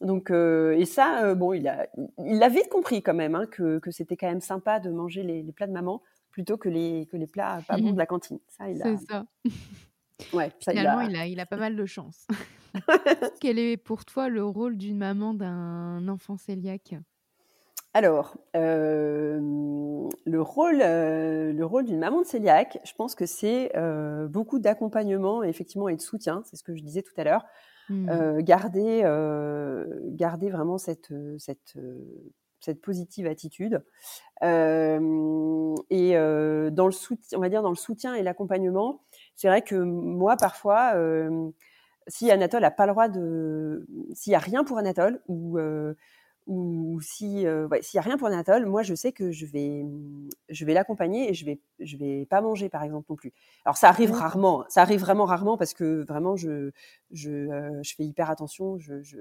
[0.00, 1.86] Donc et ça, bon, il a
[2.18, 5.22] il a vite compris quand même hein, que, que c'était quand même sympa de manger
[5.22, 6.02] les, les, plats de maman
[6.36, 8.38] plutôt que les que les plats pas bons de la cantine.
[8.46, 8.84] Ça, il a.
[8.84, 9.24] C'est ça.
[10.34, 11.26] Ouais, Finalement, il a...
[11.26, 12.26] il a pas mal de chance.
[13.40, 16.94] Quel est pour toi le rôle d'une maman d'un enfant cœliaque
[17.94, 23.74] alors, euh, le rôle, euh, le rôle d'une maman de cœliaque, je pense que c'est
[23.74, 26.42] euh, beaucoup d'accompagnement, effectivement, et de soutien.
[26.44, 27.46] C'est ce que je disais tout à l'heure.
[27.88, 28.42] Mmh.
[28.42, 29.00] garder,
[30.08, 31.78] garder vraiment cette, cette,
[32.60, 33.82] cette positive attitude.
[34.42, 34.46] et
[36.12, 39.02] dans le soutien, on va dire dans le soutien et l'accompagnement,
[39.34, 40.94] c'est vrai que moi, parfois,
[42.06, 45.58] si Anatole n'a pas le droit de, s'il y a rien pour Anatole ou
[46.46, 49.84] ou si euh, s'il y a rien pour Anatole, moi je sais que je vais
[50.48, 53.32] je vais l'accompagner et je vais je vais pas manger par exemple non plus.
[53.64, 56.70] Alors ça arrive rarement, ça arrive vraiment rarement parce que vraiment je
[57.10, 59.18] je, euh, je fais hyper attention, je, je,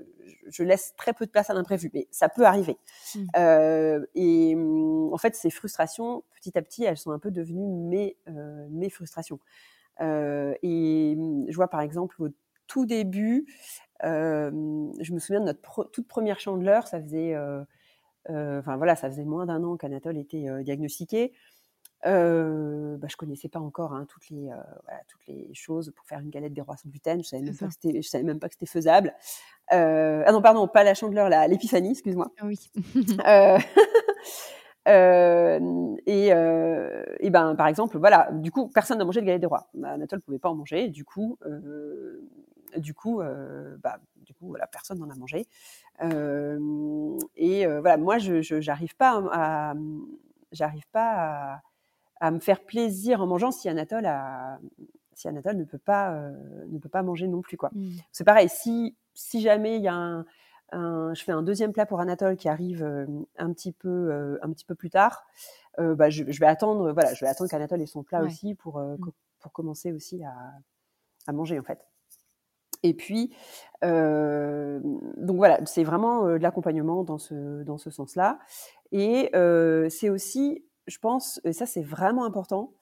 [0.48, 2.78] je, laisse très peu de place à l'imprévu, mais ça peut arriver.
[3.16, 3.20] Mmh.
[3.38, 8.18] Euh, et en fait ces frustrations petit à petit elles sont un peu devenues mes
[8.28, 9.40] euh, mes frustrations.
[10.02, 11.18] Euh, et
[11.48, 12.30] je vois par exemple au
[12.68, 13.46] tout début,
[14.04, 17.36] je me souviens de notre toute première chandeleur, ça faisait,
[18.30, 21.34] enfin voilà, ça faisait moins d'un an qu'Anatole était diagnostiqué.
[22.06, 24.50] Euh, bah, je connaissais pas encore hein, toutes les
[24.84, 27.24] voilà, toutes les choses pour faire une galette des rois sans gluten.
[27.24, 29.14] Je savais même pas que c'était, je savais même pas que c'était faisable.
[29.74, 32.32] Euh, ah non pardon, pas la chandeleur, la l'épiphanie, excuse-moi.
[32.40, 32.60] Ah oui.
[36.06, 39.68] et, et ben par exemple voilà, du coup personne n'a mangé de galette des rois.
[39.74, 41.38] Bah, Anatole pouvait pas en manger, du coup
[42.78, 45.48] du coup, euh, bah, du coup, voilà, personne n'en a mangé.
[46.02, 49.74] Euh, et euh, voilà, moi, je n'arrive pas à,
[50.52, 51.62] j'arrive pas
[52.20, 54.60] à, me faire plaisir en mangeant si Anatole a,
[55.14, 56.12] si Anatole ne peut pas,
[56.68, 57.70] ne peut pas manger non plus quoi.
[57.74, 57.92] Mmh.
[58.12, 60.26] C'est pareil, si si jamais il y a un,
[61.14, 62.84] je fais un deuxième plat pour Anatole qui arrive
[63.38, 65.26] un petit peu, un petit peu plus tard.
[65.78, 68.98] bah, je, vais attendre, voilà, je vais attendre qu'Anatole ait son plat aussi pour, mmh.
[69.40, 70.34] pour commencer aussi à,
[71.28, 71.86] à manger en fait.
[72.86, 73.32] Et puis,
[73.84, 74.80] euh,
[75.18, 78.38] donc voilà, c'est vraiment de l'accompagnement dans ce, dans ce sens-là.
[78.92, 82.74] Et euh, c'est aussi, je pense, et ça c'est vraiment important,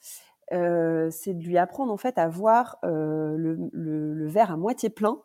[0.51, 5.21] c'est de lui apprendre en fait à voir le, le, verre à moitié plein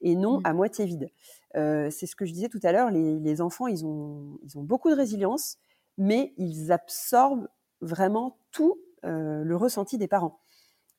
[0.00, 0.42] et non mmh.
[0.44, 1.10] à moitié vide.
[1.54, 4.62] c'est ce que je disais tout à l'heure, les, les, enfants, ils ont, ils ont
[4.62, 5.58] beaucoup de résilience,
[5.96, 7.48] mais ils absorbent
[7.80, 10.40] vraiment tout le ressenti des parents.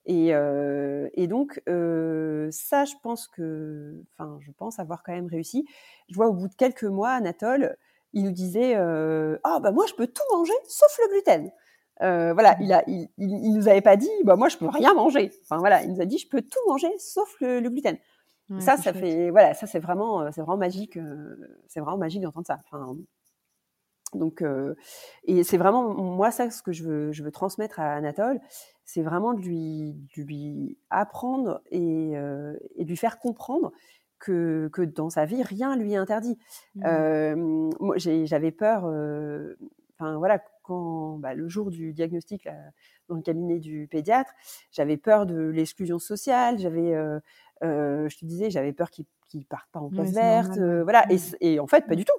[0.08, 5.28] Et, euh, et donc, euh, ça, je pense que, enfin, je pense avoir quand même
[5.28, 5.68] réussi.
[6.10, 7.76] Je vois au bout de quelques mois, Anatole,
[8.14, 11.52] il nous disait, euh, ah bah moi, je peux tout manger sauf le gluten.
[12.04, 14.94] Euh, voilà, il a, il, il, nous avait pas dit, bah moi, je peux rien
[14.94, 15.30] manger.
[15.44, 17.98] Enfin voilà, il nous a dit, je peux tout manger sauf le, le gluten.
[18.60, 20.98] ça, ça fait, voilà, ça c'est vraiment, c'est vraiment magique.
[21.68, 22.60] c'est vraiment magique d'entendre ça.
[22.72, 22.96] Enfin,
[24.14, 24.76] donc, euh,
[25.26, 28.40] et c'est vraiment moi ça ce que je veux, je veux transmettre à Anatole,
[28.86, 33.72] c'est vraiment de lui, de lui apprendre et, euh, et, de lui faire comprendre
[34.20, 36.38] que, que dans sa vie rien lui est interdit.
[36.76, 36.84] Mmh.
[36.86, 37.36] Euh,
[37.80, 38.86] moi j'avais peur,
[40.00, 42.56] enfin voilà, quand bah, le jour du diagnostic là,
[43.10, 44.32] dans le cabinet du pédiatre,
[44.72, 46.94] j'avais peur de l'exclusion sociale, j'avais,
[47.62, 51.36] je te disais, j'avais peur qu'il qu parte pas en place verte, voilà, et, mmh.
[51.42, 52.18] et, en fait pas du tout.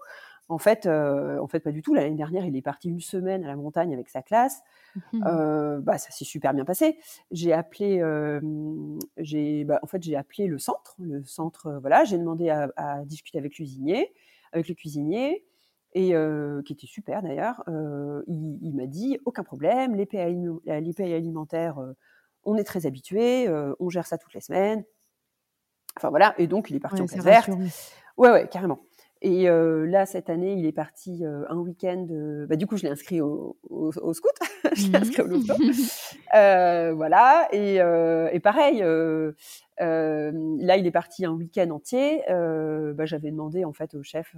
[0.51, 1.93] En fait, euh, en fait, pas du tout.
[1.95, 4.63] L'année dernière, il est parti une semaine à la montagne avec sa classe.
[5.13, 6.99] Mmh euh, bah, ça s'est super bien passé.
[7.31, 8.41] J'ai appelé, euh,
[9.19, 10.97] j'ai, bah, en fait, j'ai appelé le centre.
[11.01, 14.15] Le centre, voilà, j'ai demandé à, à, discuter avec le cuisinier,
[14.53, 15.45] avec le cuisinier,
[15.95, 16.15] et
[16.65, 17.63] qui était super d'ailleurs.
[18.27, 19.97] il, il m'a dit aucun problème.
[19.97, 20.09] Les
[20.99, 21.79] alimentaires,
[22.45, 23.49] on est très habitués,
[23.81, 24.85] on gère ça toutes les semaines.
[25.97, 26.35] Enfin voilà.
[26.39, 27.51] Et donc, il est parti en classe verte.
[28.17, 28.81] Ouais, ouais, carrément.
[29.21, 32.07] Et euh, là, cette année, il est parti euh, un week-end.
[32.11, 34.31] Euh, bah, du coup, je l'ai inscrit au, au, au scout.
[34.77, 35.55] je l'ai inscrit au loto.
[36.33, 37.49] voilà.
[37.53, 42.23] Et, et pareil, là, il est parti un week-end entier.
[42.29, 44.37] Bah, J'avais demandé en fait au chef.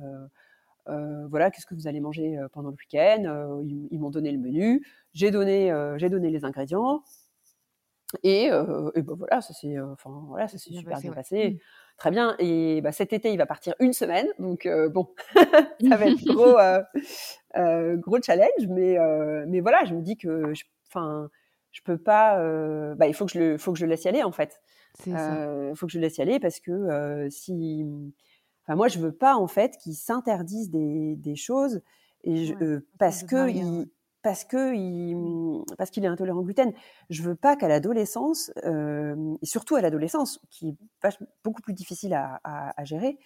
[0.87, 3.61] voilà, qu'est-ce que vous allez manger pendant le week-end?
[3.63, 4.87] Ils, ils m'ont donné le menu.
[5.13, 7.03] J'ai donné, j'ai donné les ingrédients.
[8.23, 11.51] Et, et ben voilà, ça s'est, enfin voilà, ça s'est super bien passé.
[11.51, 11.59] Mmh.
[12.01, 12.35] Très bien.
[12.39, 14.27] Et bah, cet été, il va partir une semaine.
[14.39, 16.83] Donc, euh, bon, ça va être gros, euh,
[17.59, 18.67] euh, gros challenge.
[18.71, 18.97] Mais,
[19.47, 20.65] mais voilà, je me dis que je,
[21.73, 22.37] je peux pas.
[22.95, 24.63] Bah, il faut que je le, faut que je le laisse y aller, en fait.
[25.07, 25.15] Il
[25.77, 27.85] faut que je le laisse y aller parce que si.
[28.65, 31.83] Enfin, moi, je veux pas, en fait, qu'il s'interdise des, des choses.
[32.25, 33.85] Et je, parce que
[34.23, 36.73] parce que mmh, parce qu'il est intolérant au gluten.
[37.09, 40.77] Je veux pas qu'à l'adolescence, euh, et surtout à l'adolescence, qui est
[41.45, 43.19] beaucoup plus difficile à, gérer,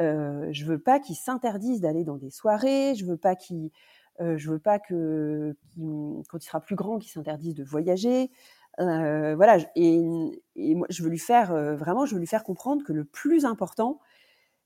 [0.00, 2.94] euh, je veux pas qu'il s'interdise d'aller dans des soirées.
[2.96, 3.70] Je veux pas qu'il,
[4.20, 5.56] euh, je veux pas que
[6.28, 8.30] quand il sera plus grand, qu'il s'interdise de voyager.
[8.80, 9.58] Euh, voilà.
[9.76, 10.00] Et,
[10.56, 13.04] et, moi, je veux lui faire euh, vraiment, je veux lui faire comprendre que le
[13.04, 14.00] plus important,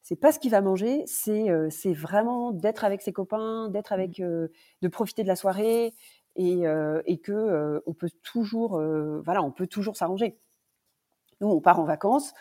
[0.06, 3.92] c'est pas ce qu'il va manger, c'est euh, c'est vraiment d'être avec ses copains, d'être
[3.92, 4.22] avec, mmh.
[4.22, 5.94] euh, de profiter de la soirée
[6.36, 8.80] et, euh, et que euh, on peut toujours,
[9.24, 10.38] voilà, on peut toujours s'arranger.
[11.40, 12.34] Nous, on part en vacances.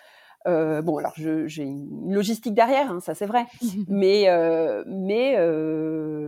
[0.46, 3.48] bon, alors j'ai une logistique derrière, hein, ça c'est vrai,
[3.88, 4.28] mais
[4.86, 5.36] mais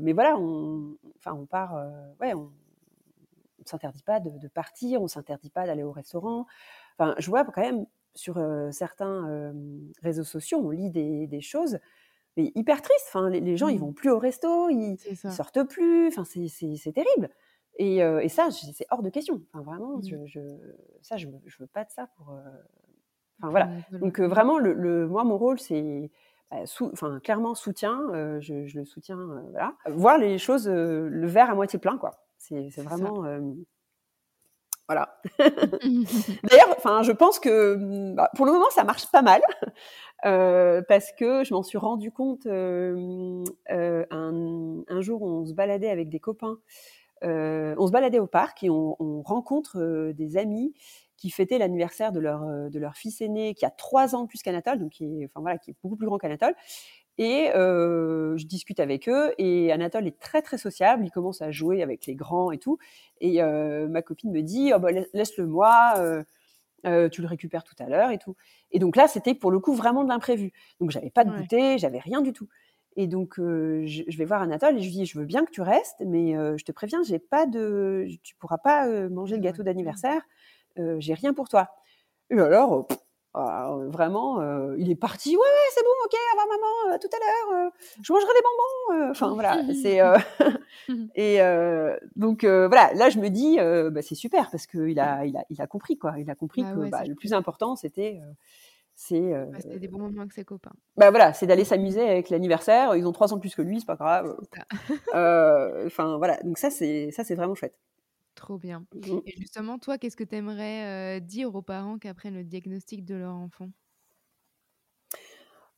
[0.01, 1.75] mais voilà, on, enfin on part,
[2.19, 2.49] ouais, on,
[3.61, 6.47] on s'interdit pas de, de, partir, on s'interdit pas d'aller au restaurant.
[6.97, 7.85] Enfin, je vois quand même
[8.17, 8.41] sur
[8.71, 9.53] certains
[10.01, 11.79] réseaux sociaux, on lit des, choses
[12.35, 13.07] mais hyper tristes.
[13.07, 13.79] Enfin, les, gens, ils mmh.
[13.79, 16.07] vont plus au resto, ils, sortent plus.
[16.07, 17.29] Enfin, c'est terrible.
[17.77, 17.99] Et,
[18.29, 19.41] ça, c'est hors de question.
[19.53, 20.25] Enfin, vraiment, mmh.
[20.25, 20.39] je,
[21.01, 22.37] ça, je, je veux pas de ça pour.
[23.39, 23.69] Enfin voilà.
[23.91, 26.11] Donc vraiment, le, moi, mon rôle, c'est
[26.51, 28.39] bah, enfin clairement soutien.
[28.39, 29.43] Je, le soutiens.
[29.51, 29.75] voilà.
[29.87, 32.11] Voir les choses, le verre à moitié plein, quoi.
[32.37, 33.25] C'est vraiment.
[34.87, 35.19] Voilà.
[35.39, 39.41] D'ailleurs, enfin, je pense que mmh, bah, pour le moment, ça marche pas mal
[40.25, 45.89] euh, parce que je m'en suis rendu compte euh, euh, un, jour, on se baladait
[45.89, 46.57] avec des copains,
[47.21, 50.73] on se baladait au parc et on, on rencontre des amis
[51.17, 54.79] qui fêtaient l'anniversaire de leur de leur fils aîné qui a trois ans plus qu'Anatole,
[54.79, 56.53] donc qui est, enfin voilà, qui est beaucoup plus grand qu'Anatole.
[57.17, 61.49] Et euh, je discute avec eux et Anatole est très très sociable, il commence à
[61.49, 62.77] jouer avec les grands et tout.
[63.21, 65.95] Et euh, ma copine me dit oh, bah, laisse-le moi,
[66.85, 68.35] euh, tu le récupères tout à l'heure et tout.
[68.71, 70.51] Et donc là c'était pour le coup vraiment de l'imprévu.
[70.79, 71.41] Donc j'avais pas de ouais.
[71.41, 72.47] goûter, j'avais rien du tout.
[72.95, 75.51] Et donc je, je, vais voir Anatole et je lui dis je veux bien que
[75.51, 79.61] tu restes, mais je te préviens j'ai pas de, tu pourras pas manger le gâteau
[79.63, 80.21] d'anniversaire,
[80.97, 81.69] j'ai rien pour toi.
[82.31, 82.87] Et alors
[83.33, 85.35] ah, vraiment, euh, il est parti.
[85.35, 87.67] Ouais, ouais, c'est bon, ok, au revoir maman, euh, tout à l'heure.
[87.67, 87.69] Euh,
[88.01, 89.11] je mangerai des bonbons.
[89.11, 89.99] Enfin voilà, c'est
[91.15, 91.39] et
[92.15, 92.93] donc voilà.
[92.93, 93.57] Là, je me dis,
[93.91, 96.15] bah, c'est super parce qu'il a, il a, il a compris quoi.
[96.17, 98.19] Il a compris bah que bah, le plus important, c'était
[98.95, 100.73] c'est c'était des bons moments avec ses copains.
[100.95, 102.95] Bah voilà, c'est d'aller s'amuser avec l'anniversaire.
[102.95, 104.35] Ils ont trois ans plus que lui, c'est pas grave.
[105.13, 107.77] Enfin voilà, donc ça c'est ça c'est vraiment chouette.
[108.37, 108.85] Trop bien.
[108.93, 109.17] Mmh.
[109.25, 113.15] Et justement, toi, qu'est-ce que tu aimerais dire aux parents qui apprennent le diagnostic de
[113.15, 113.69] leur enfant?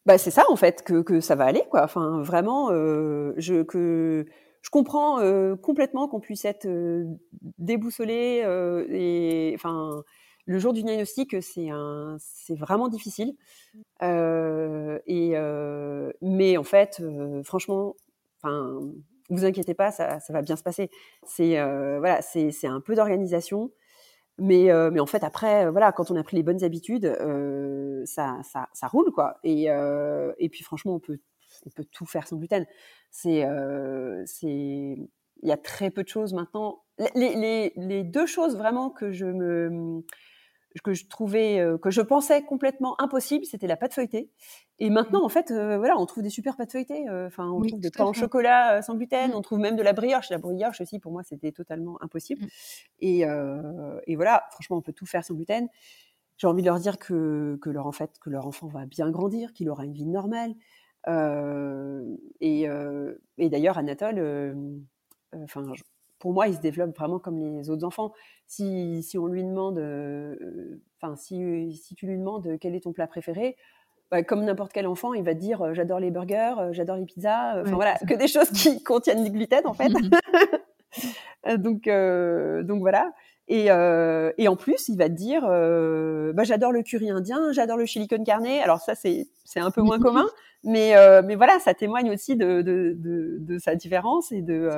[0.05, 1.84] Bah, c'est ça en fait que, que, ça va aller quoi.
[1.84, 4.26] Enfin vraiment, euh, je que
[4.62, 6.68] je comprends euh, complètement qu'on puisse être
[7.57, 8.43] déboussolé
[8.89, 10.03] et enfin
[10.45, 13.36] le jour du diagnostic c'est un c'est vraiment difficile
[14.01, 15.34] et
[16.22, 17.03] mais en fait
[17.43, 17.95] franchement
[18.41, 18.80] enfin
[19.30, 20.90] vous inquiétez pas, ça, ça va bien se passer.
[21.24, 23.72] C'est euh, voilà, c'est un peu d'organisation,
[24.38, 27.06] mais euh, mais en fait après euh, voilà, quand on a pris les bonnes habitudes,
[27.06, 29.38] euh, ça, ça, ça roule quoi.
[29.44, 31.20] Et et puis franchement, on peut
[31.66, 32.66] on peut tout faire sans gluten.
[33.12, 33.46] C'est
[34.26, 34.48] c'est
[35.42, 36.84] il y a très peu de choses maintenant.
[37.16, 40.04] Les, les, les deux choses vraiment que je me
[40.84, 44.30] que je trouvais, euh, que je pensais complètement impossible, c'était la pâte feuilletée.
[44.78, 47.10] Et maintenant, en fait, euh, voilà, on trouve des super pâtes feuilletées.
[47.10, 49.36] Euh, enfin, on trouve des pains au chocolat sans gluten, mmh.
[49.36, 50.30] on trouve même de la brioche.
[50.30, 52.46] La brioche aussi, pour moi, c'était totalement impossible.
[52.46, 52.50] Mmh.
[53.00, 53.20] Et,
[54.08, 55.68] et, voilà, franchement, on peut tout faire sans gluten.
[56.38, 59.10] J'ai envie de leur dire que, que, leur, en fait, que leur enfant va bien
[59.10, 60.54] grandir, qu'il aura une vie normale.
[62.40, 62.68] et,
[63.38, 64.56] et d'ailleurs, Anatole,
[65.34, 65.64] enfin,
[66.20, 68.14] pour moi, il se développe vraiment comme les autres enfants.
[68.46, 70.36] Si, si on lui demande, euh,
[71.02, 73.56] enfin, si, si tu lui demandes quel est ton plat préféré,
[74.12, 76.98] bah, comme n'importe quel enfant, il va te dire euh, j'adore les burgers, euh, j'adore
[76.98, 79.90] les pizzas, enfin voilà, que des choses qui contiennent du gluten en fait.
[81.58, 81.88] donc,
[82.66, 83.14] donc voilà.
[83.48, 87.86] Et, et, en plus, il va te dire bah, j'adore le curry indien, j'adore le
[87.86, 88.46] chili con carne.
[88.46, 90.28] Alors ça, c'est c'est un peu moins commun,
[90.64, 90.94] mais
[91.24, 94.70] mais voilà, ça témoigne aussi de de, de, de sa différence et de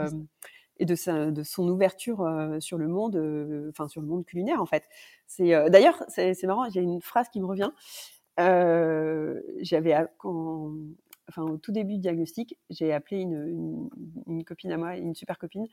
[0.81, 0.95] et de,
[1.43, 2.27] son ouverture
[2.59, 3.15] sur le monde,
[3.69, 4.89] enfin sur le monde culinaire en fait.
[5.27, 7.71] C'est d'ailleurs c'est marrant, a une phrase qui me revient.
[9.61, 9.95] J'avais
[11.29, 13.89] enfin au tout début du diagnostic, j'ai appelé une,
[14.43, 15.67] copine à moi, une super copine,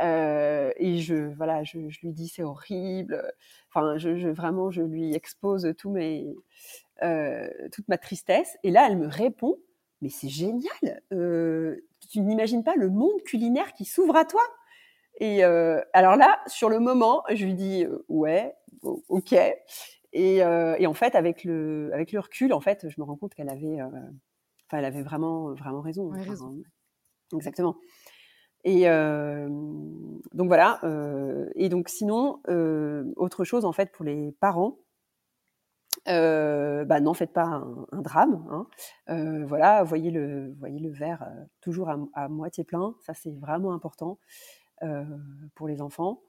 [0.00, 3.20] et je voilà, je, lui dis c'est horrible.
[3.68, 6.32] Enfin, je, vraiment, je lui expose tout mes,
[7.72, 9.58] toute ma tristesse, et là, elle me répond,
[10.04, 11.02] mais c'est génial.
[11.12, 11.76] Euh,
[12.10, 14.42] tu n'imagines pas le monde culinaire qui s'ouvre à toi.
[15.18, 19.32] Et euh, alors là, sur le moment, je lui dis euh, ouais, ok.
[20.12, 23.34] Et, et, en fait, avec le avec le recul, en fait, je me rends compte
[23.34, 26.04] qu'elle avait, enfin, elle avait vraiment vraiment raison.
[26.04, 26.54] Ouais, raison.
[27.34, 27.76] Exactement.
[28.62, 30.80] Et donc voilà.
[31.56, 32.40] et donc sinon,
[33.16, 34.78] autre chose en fait pour les parents,
[36.08, 37.44] euh, bah, n'en faites pas
[37.92, 38.46] un, drame.
[38.50, 38.66] Hein.
[39.10, 42.94] Euh, voilà, voyez le, voyez le verre euh, toujours à, moitié plein.
[43.00, 44.18] Ça, c'est vraiment important
[44.82, 45.04] euh,
[45.54, 46.22] pour les enfants.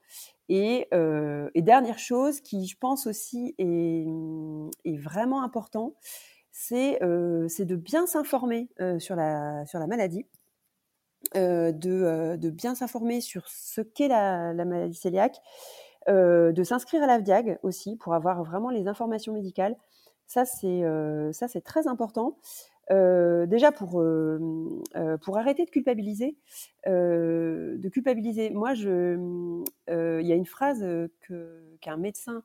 [0.48, 4.06] Et, euh, et, dernière chose qui, je pense aussi, est,
[4.84, 5.94] est vraiment important,
[6.52, 8.68] c'est de bien s'informer
[8.98, 10.24] sur la, sur la maladie.
[11.34, 15.42] de, de bien s'informer sur ce qu'est la, la maladie cœliaque,
[16.08, 19.76] de s'inscrire à l'AVDIAG aussi pour avoir vraiment les informations médicales.
[20.26, 22.36] Ça, c'est euh, ça, c'est très important.
[22.92, 24.38] Euh, déjà pour euh,
[24.94, 26.36] euh pour arrêter de culpabiliser,
[26.86, 28.50] euh, de culpabiliser.
[28.50, 29.16] Moi, je,
[29.88, 30.80] il y a une phrase
[31.20, 32.42] que qu'un médecin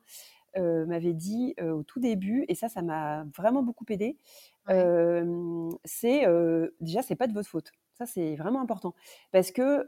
[0.56, 4.16] m'avait dit au tout début, et ça, ça m'a vraiment beaucoup aidé.
[5.84, 6.26] c'est
[6.80, 7.72] déjà, c'est pas de votre faute.
[8.02, 8.94] Ça, c'est vraiment important
[9.30, 9.86] parce que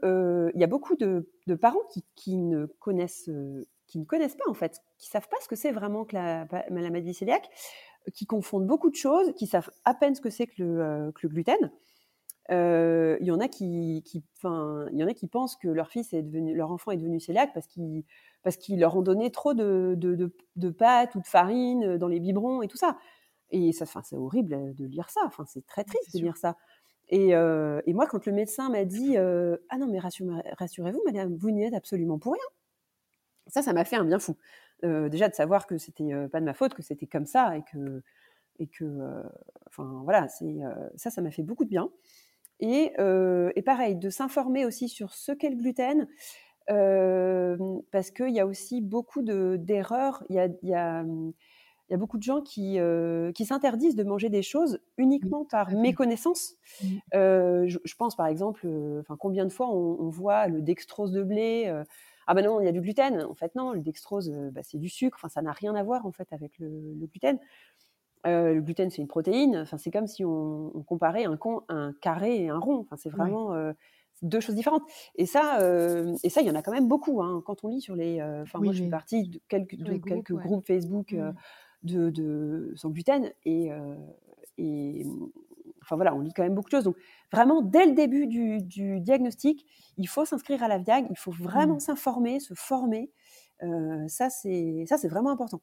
[0.55, 1.27] il y a beaucoup de,
[1.59, 1.83] parents
[2.15, 3.29] qui, ne connaissent,
[3.87, 6.47] qui ne connaissent pas en fait, qui savent pas ce que c'est vraiment que la,
[6.51, 7.49] la maladie cœliaque,
[8.13, 11.27] qui confondent beaucoup de choses, qui savent à peine ce que c'est que le, que
[11.27, 11.71] le gluten.
[12.49, 16.13] Il y en a qui, qui il y en a qui pensent que leur fils
[16.13, 18.05] est devenu, leur enfant est devenu cœliaque parce qu'ils
[18.43, 22.21] parce qu'ils leur ont donné trop de, de, de, pâtes ou de farine dans les
[22.21, 22.97] biberons et tout ça.
[23.49, 25.21] Et ça, c'est horrible de lire ça.
[25.25, 26.55] Enfin, c'est très triste de lire ça.
[27.09, 31.63] Et, et, moi, quand le médecin m'a dit Ah non, mais rassurez-vous, madame, vous n'y
[31.63, 32.43] êtes absolument pour rien.
[33.47, 34.35] Ça, ça m'a fait un bien fou.
[34.83, 38.01] déjà de savoir que c'était pas de ma faute, que c'était comme ça et que,
[38.59, 39.23] et que
[39.67, 40.27] enfin voilà,
[40.95, 41.91] ça, ça m'a fait beaucoup de bien.
[42.59, 42.93] Et,
[43.65, 46.07] pareil, de s'informer aussi sur ce qu'est le gluten,
[47.91, 50.23] parce qu'il y a aussi beaucoup d'erreurs.
[50.29, 51.05] Il y, a,
[51.89, 52.77] y a, beaucoup de gens qui,
[53.33, 56.55] qui s'interdisent de manger des choses uniquement par méconnaissance.
[56.81, 58.67] Je, je, pense par exemple,
[58.99, 61.83] enfin combien de fois on, voit le dextrose de blé
[62.27, 63.21] ah ben non, il y a du gluten.
[63.21, 65.15] En fait, non, le dextrose, bah, c'est du sucre.
[65.19, 67.37] Enfin, ça n'a rien à voir en fait avec le, le gluten.
[68.25, 69.57] Euh, le gluten, c'est une protéine.
[69.57, 72.79] Enfin, c'est comme si on, comparait un, con, un carré et un rond.
[72.79, 73.73] Enfin, c'est vraiment euh,
[74.21, 74.83] deux choses différentes.
[75.15, 77.21] Et ça, euh, et ça, il y en a quand même beaucoup.
[77.21, 77.43] Hein.
[77.45, 81.15] Quand on lit sur les, enfin, moi, je suis partie de quelques, quelques groupes Facebook
[81.85, 83.69] de, de, sans gluten et,
[84.57, 85.05] et
[85.81, 86.83] enfin voilà, on lit quand même beaucoup de choses.
[86.83, 86.97] Donc
[87.31, 89.65] vraiment, dès le début du, du diagnostic,
[89.97, 91.81] il faut s'inscrire à la VIAG, il faut vraiment mmh.
[91.81, 93.11] s'informer, se former.
[94.07, 95.61] ça, c'est ça, c'est vraiment important.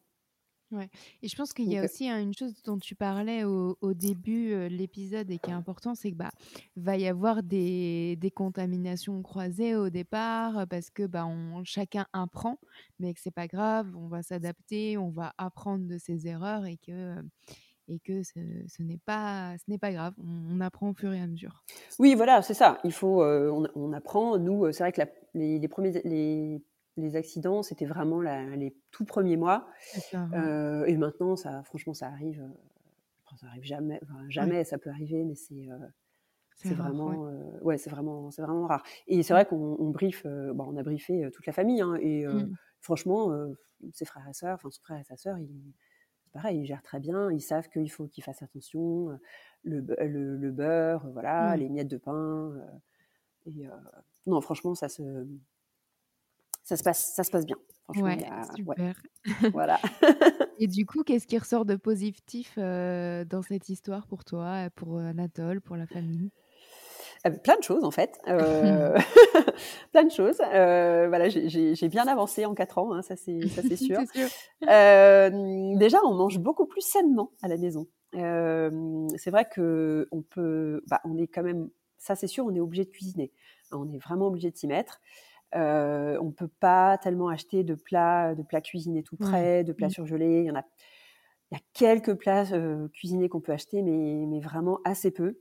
[0.73, 0.89] Ouais.
[1.21, 4.69] Et je pense qu'il y a aussi une chose dont tu parlais au, début de
[4.71, 6.31] l'épisode et qui est important, c'est que bah
[6.77, 12.59] va y avoir des, des contaminations croisées au départ parce que bah on, chacun apprend,
[12.99, 16.79] mais que c'est pas grave, on va s'adapter, on va apprendre de ses erreurs et
[16.79, 17.17] que
[17.89, 21.21] et que ce, ce n'est pas ce n'est pas grave, on, apprend au fur et
[21.21, 21.65] à mesure.
[21.99, 22.79] Oui, voilà, c'est ça.
[22.85, 24.39] Il faut on, on, apprend.
[24.39, 26.63] Nous, c'est vrai que la, les, les premiers les
[26.97, 29.67] les accidents, c'était vraiment les tout premiers mois.
[30.15, 32.41] Euh, et maintenant, ça, franchement, ça arrive.
[32.41, 34.01] Euh, ça arrive jamais.
[34.29, 35.79] jamais, ça peut arriver, mais c'est euh,
[36.55, 37.29] c'est vraiment,
[37.63, 38.85] ouais, c'est vraiment, c'est vraiment rare.
[39.09, 42.25] Et c'est vrai qu'on on briefe, bon, on a briefé toute la famille, hein, et
[42.27, 42.55] mmh.
[42.81, 43.33] franchement,
[43.95, 45.73] ses frères et sœurs, enfin son frère et sa sœur, ils,
[46.33, 47.33] pareil, ils gèrent très bien.
[47.33, 49.19] Ils savent qu'il faut qu'ils fassent attention,
[49.65, 51.61] le, le, beurre, voilà, mmh.
[51.61, 52.53] les miettes de pain.
[53.47, 53.67] et
[54.27, 55.27] non, franchement, ça se,
[56.73, 57.57] ça se passe, ça se passe bien.
[57.97, 58.19] Ouais,
[58.57, 59.03] super.
[59.53, 59.79] voilà.
[60.59, 64.99] Et du coup, qu'est-ce qui ressort de positif euh, dans cette histoire pour toi, pour
[64.99, 66.31] Anatole, pour la famille?
[67.27, 68.99] Euh, plein de choses en fait, euh,
[69.93, 70.39] plein de choses.
[70.39, 74.01] voilà, j'ai bien avancé en quatre ans, hein, ça c'est sûr.
[74.13, 74.29] sûr.
[74.63, 77.87] déjà, on mange beaucoup plus sainement à la maison.
[78.15, 81.69] c'est vrai que on peut, bah, on est quand même,
[81.99, 83.31] ça c'est sûr, on est obligé de cuisiner.
[83.73, 85.01] On est vraiment obligé de s'y mettre.
[85.55, 89.89] Euh, on peut pas tellement acheter de plats, de plats cuisinés tout près, de plats
[89.89, 89.91] mmh.
[89.91, 90.41] surgelés.
[90.41, 90.65] Il y en a,
[91.51, 95.39] il y a quelques plats euh, cuisinés qu'on peut acheter, mais, mais vraiment assez peu.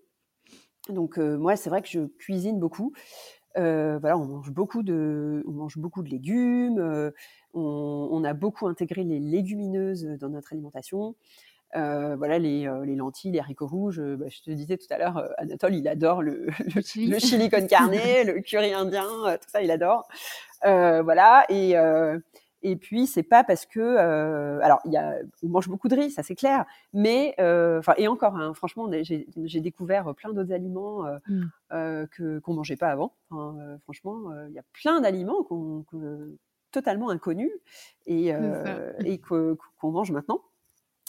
[0.89, 2.91] Donc euh, moi, c'est vrai que je cuisine beaucoup.
[3.57, 7.11] Euh, voilà, on mange beaucoup de, on mange beaucoup de légumes.
[7.53, 11.15] On, on, a beaucoup intégré les légumineuses dans notre alimentation.
[11.75, 13.99] Euh, voilà les, euh, les, lentilles, les haricots rouges.
[13.99, 17.49] Euh, bah, je te disais tout à l'heure, Anatole, il adore le, le, chili.
[17.49, 17.91] con carne,
[18.25, 19.05] le curry indien,
[19.41, 20.07] tout ça, il adore.
[20.63, 21.75] voilà et
[22.63, 23.97] et puis c'est pas parce que
[24.61, 28.07] alors il y a on mange beaucoup de riz, ça c'est clair, mais enfin et
[28.07, 31.45] encore hein, franchement j'ai découvert plein d'autres aliments mmh.
[32.11, 33.15] que qu'on mangeait pas avant.
[33.83, 35.85] franchement il y a plein d'aliments qu'on
[36.71, 37.51] totalement inconnus
[38.05, 38.31] et,
[39.05, 39.57] et qu'on
[39.91, 40.41] mange maintenant.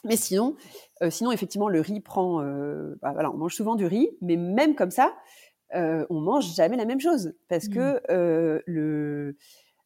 [0.04, 0.56] Mais sinon,
[1.02, 2.42] euh, sinon effectivement, le riz prend.
[2.42, 5.14] Euh, bah, voilà, on mange souvent du riz, mais même comme ça,
[5.74, 8.00] euh, on mange jamais la même chose parce que mmh.
[8.10, 9.36] euh, le,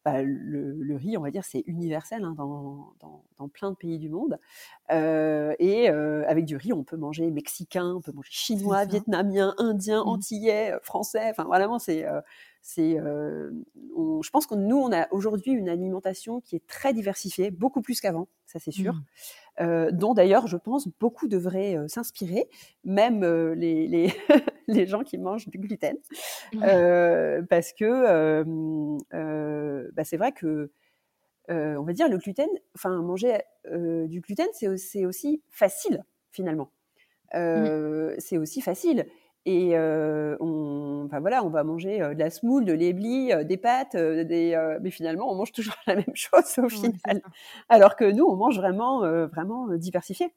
[0.04, 3.76] bah, le, le, riz, on va dire, c'est universel hein, dans, dans, dans, plein de
[3.76, 4.38] pays du monde.
[4.90, 10.02] Euh, et avec du riz, on peut manger mexicain, on peut manger chinois, vietnamien, indien,
[10.02, 10.08] mmh.
[10.08, 11.28] antillais, français.
[11.30, 12.06] Enfin, vraiment, c'est
[12.66, 13.48] c'est, euh,
[13.84, 18.00] je pense que nous, on a aujourd'hui une alimentation qui est très diversifiée, beaucoup plus
[18.00, 18.94] qu'avant, ça c'est sûr.
[18.94, 19.04] Mmh.
[19.60, 22.48] Euh, dont d'ailleurs, je pense, beaucoup devraient euh, s'inspirer,
[22.84, 24.12] même euh, les, les,
[24.68, 25.96] les, gens qui mangent du gluten,
[27.48, 28.42] parce que
[29.92, 30.70] bah, c'est vrai que
[31.48, 33.38] on va dire le gluten, enfin manger
[33.70, 36.70] du gluten, c'est aussi facile finalement.
[37.32, 39.06] C'est aussi facile
[39.46, 44.76] Et on, enfin voilà, on va manger de la semoule, de l'éblis, des pâtes, des,
[44.82, 47.22] mais finalement, on mange toujours la même chose au final.
[47.68, 50.34] Alors que nous, on mange vraiment, vraiment diversifié.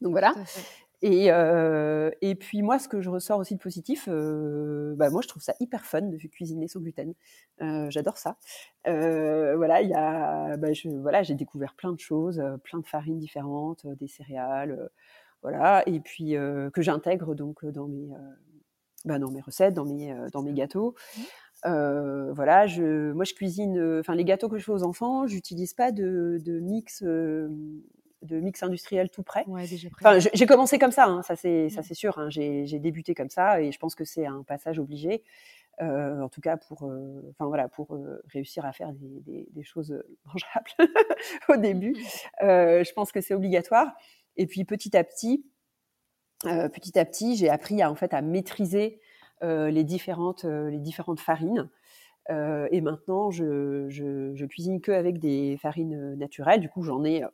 [0.00, 0.34] Donc voilà.
[1.02, 5.20] Et, euh, et puis moi, ce que je ressors aussi de positif, euh, bah moi
[5.22, 7.12] je trouve ça hyper fun de cuisiner sans gluten.
[7.60, 8.38] Euh, J'adore ça.
[8.86, 12.78] Euh, voilà, il y a, bah, je, voilà, j'ai découvert plein de choses, euh, plein
[12.78, 14.88] de farines différentes, euh, des céréales,
[15.42, 18.08] voilà, et puis que j'intègre donc dans mes,
[19.04, 20.94] bah, dans mes recettes, dans mes, dans mes gâteaux.
[21.64, 22.30] Mmh.
[22.32, 25.92] voilà, je, moi je cuisine, enfin les gâteaux que je fais aux enfants, j'utilise pas
[25.92, 29.44] de, de mix de mix industriel tout prêt.
[30.00, 31.84] enfin, j'ai commencé comme ça, hein, ça c'est ça mmh.
[31.84, 32.18] c'est sûr.
[32.18, 35.22] Hein, j'ai débuté comme ça et je pense que c'est un passage obligé.
[35.78, 36.90] En tout cas pour,
[37.30, 37.96] enfin voilà, pour
[38.32, 40.90] réussir à faire des, des, choses mangeables
[41.48, 41.94] au début,
[42.40, 43.94] je pense que c'est obligatoire.
[44.36, 45.46] Et puis petit à petit,
[46.42, 49.00] petit à petit, j'ai appris à en fait à maîtriser
[49.42, 51.70] les différentes les différentes farines.
[52.30, 56.60] et maintenant, je, je, cuisine que avec des farines naturelles.
[56.60, 57.24] Du coup, j'en ai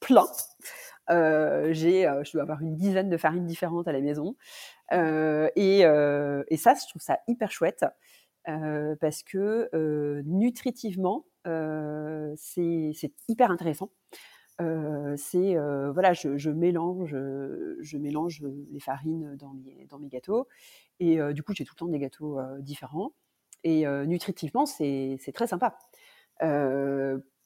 [0.00, 0.26] plein.
[1.10, 4.36] Euh, j'ai, euh, je dois avoir une dizaine de farines différentes à la maison.
[4.92, 7.84] Euh, et, et, ça, je trouve ça hyper chouette
[9.00, 9.68] parce que
[10.24, 11.26] nutritivement,
[12.36, 13.90] c'est hyper intéressant.
[15.16, 15.54] C'est
[15.92, 20.48] voilà, je, mélange, je mélange les farines dans mes, dans mes gâteaux
[21.00, 23.12] et du coup j'ai tout le temps des gâteaux différents
[23.64, 25.78] et nutritivement c'est très sympa.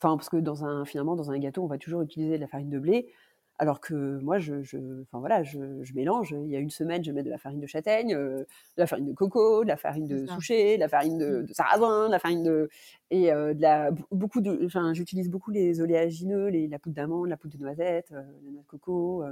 [0.02, 2.48] Enfin, parce que dans un, finalement, dans un gâteau, on va toujours utiliser de la
[2.48, 3.12] farine de blé.
[3.59, 4.55] Alors que moi, je,
[5.03, 5.59] enfin voilà, je,
[5.94, 6.34] mélange.
[6.44, 8.46] Il y a une semaine, je mets de la farine de châtaigne, euh, de
[8.78, 11.46] la farine de coco, de la farine de souchet, de la farine de, mmh.
[11.46, 12.70] de sarrasin, de la farine de
[13.11, 14.64] et euh, de la beaucoup de.
[14.64, 18.50] Enfin, j'utilise beaucoup les oléagineux, les, la poudre d'amande, la poudre de noisette, euh, la
[18.50, 19.24] noix de coco.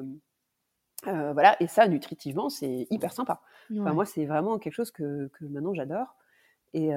[1.05, 3.41] voilà, et ça, nutritivement, c'est hyper sympa.
[3.79, 6.15] Enfin, moi, c'est vraiment quelque chose que, que maintenant j'adore.
[6.73, 6.91] Et,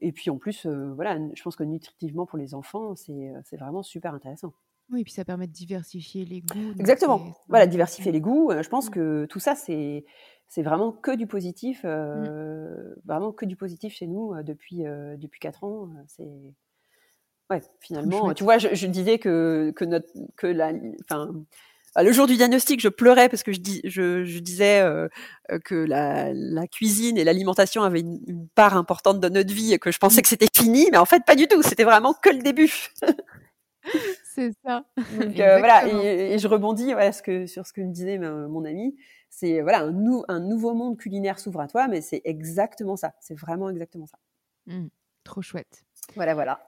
[0.00, 4.14] et puis en plus, voilà, je pense que nutritivement pour les enfants, c'est vraiment super
[4.14, 4.52] intéressant.
[4.90, 6.72] Oui, et puis ça permet de diversifier les goûts.
[6.78, 7.34] Exactement.
[7.48, 8.52] Voilà, diversifier les goûts.
[8.60, 8.92] Je pense mmh.
[8.92, 10.04] que tout ça, c'est
[10.48, 12.94] c'est vraiment que du positif, mmh.
[13.04, 14.84] vraiment que du positif chez nous depuis
[15.18, 15.88] depuis quatre ans.
[16.06, 16.54] C'est
[17.50, 20.72] ouais, finalement, tu vois, je, je, disais que que notre que la,
[21.04, 21.32] enfin
[21.96, 25.08] bah, le jour du diagnostic, je pleurais parce que je, dis, je, disais euh,
[25.64, 29.98] que la, cuisine et l'alimentation avaient une, part importante de notre vie et que je
[29.98, 31.62] pensais que c'était fini, mais en fait pas du tout.
[31.62, 32.70] C'était vraiment que le début.
[34.36, 34.84] C'est ça.
[35.18, 38.94] Donc, euh, voilà, et, je rebondis ce que, sur ce que me disait mon ami.
[39.30, 43.14] C'est voilà un, un, nouveau monde culinaire s'ouvre à toi, mais c'est exactement ça.
[43.20, 44.18] C'est vraiment exactement ça.
[44.66, 44.88] Mmh,
[45.24, 45.84] trop chouette.
[46.14, 46.60] Voilà, voilà.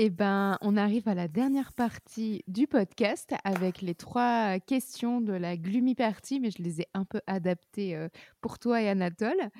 [0.00, 5.32] Eh ben, on arrive à la dernière partie du podcast avec les trois questions de
[5.32, 8.08] la gloomy party, mais je les ai un peu adaptées euh,
[8.40, 9.50] pour toi et Anatole.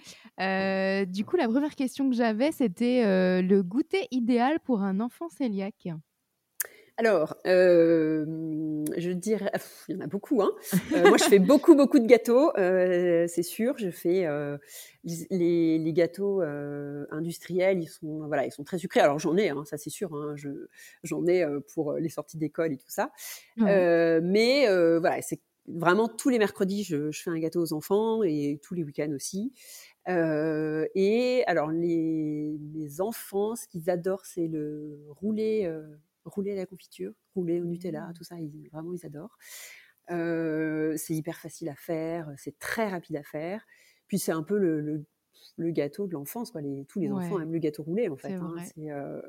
[0.41, 5.01] Euh, du coup, la première question que j'avais, c'était euh, le goûter idéal pour un
[5.01, 5.89] enfant cœliaque.
[7.01, 8.27] Alors, euh,
[8.97, 9.53] je dirais,
[9.89, 10.43] il y en a beaucoup.
[10.43, 10.51] Hein.
[10.93, 13.79] Euh, moi, je fais beaucoup, beaucoup de gâteaux, euh, c'est sûr.
[13.79, 14.59] Je fais euh,
[15.05, 18.99] les, les, gâteaux euh, industriels, ils sont, voilà, ils sont très sucrés.
[18.99, 20.13] Alors, j'en ai, hein, ça c'est sûr.
[20.13, 20.49] Hein, je,
[21.05, 23.13] j'en ai euh, pour les sorties d'école et tout ça.
[23.57, 24.67] mais
[24.99, 28.75] voilà, c'est vraiment tous les mercredis, je, je, fais un gâteau aux enfants et tous
[28.75, 29.53] les week-ends aussi.
[30.09, 35.71] et alors, les, les enfants, ce qu'ils adorent, c'est le roulé
[36.29, 38.13] rouler à la confiture, rouler au Nutella, mmh.
[38.15, 39.37] tout ça, ils, vraiment ils adorent.
[40.11, 43.65] Euh, c'est hyper facile à faire, c'est très rapide à faire.
[44.07, 45.05] Puis c'est un peu le,
[45.59, 46.63] gâteau de l'enfance, quoi.
[46.63, 48.33] Les, tous les enfants aiment le gâteau roulé en fait.
[48.33, 48.55] Hein.
[48.79, 49.21] Euh,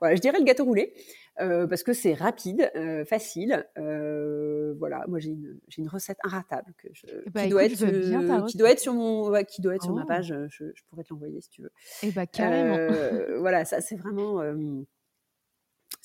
[0.00, 0.94] voilà, je dirais le gâteau roulé
[1.40, 2.70] euh, parce que c'est rapide,
[3.06, 3.64] facile.
[3.76, 8.70] voilà, moi j'ai une, une, recette inratable que je, bah, qui, doit être, qui doit
[8.70, 10.08] être sur mon, qui doit être sur ma oh.
[10.08, 10.34] page.
[10.48, 11.72] Je, pourrais te l'envoyer si tu veux.
[12.02, 12.78] Et eh bah carrément.
[13.38, 14.42] voilà, ça c'est vraiment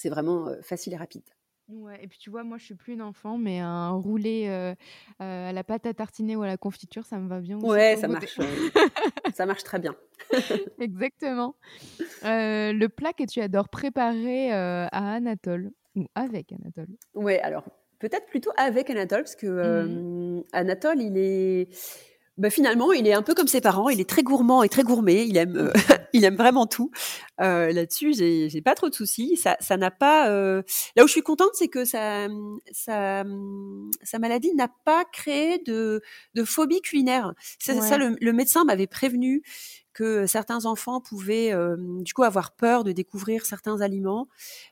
[0.01, 1.23] c'est vraiment facile et rapide.
[1.69, 4.47] Ouais, et puis tu vois, moi je suis plus une enfant, mais un roulé
[5.19, 7.57] à la pâte à tartiner ou à la confiture, ça me va bien.
[7.57, 8.39] Aussi ouais, ça marche.
[9.33, 9.95] ça marche très bien.
[10.79, 11.55] Exactement.
[12.23, 16.93] le plat que tu adores préparer à Anatole ou avec Anatole?
[17.13, 17.63] Ouais, alors
[17.99, 20.43] peut-être plutôt avec Anatole, parce que mmh.
[20.51, 21.69] Anatole, il est
[22.41, 23.87] bah, finalement, il est un peu comme ses parents.
[23.89, 25.27] Il est très gourmand et très gourmet.
[25.27, 25.71] Il aime, euh,
[26.13, 26.89] il aime vraiment tout.
[27.39, 29.37] Euh, Là-dessus, j'ai, pas trop de soucis.
[29.37, 30.27] Ça, ça n'a pas.
[30.31, 30.63] Euh...
[30.95, 32.27] Là où je suis contente, c'est que sa,
[32.71, 33.23] sa,
[34.01, 36.01] sa maladie n'a pas créé de,
[36.33, 37.33] de phobie culinaire.
[37.59, 37.99] C'est ça.
[37.99, 39.43] Le, le, médecin m'avait prévenu
[39.93, 44.27] que certains enfants pouvaient du coup avoir peur de découvrir certains aliments.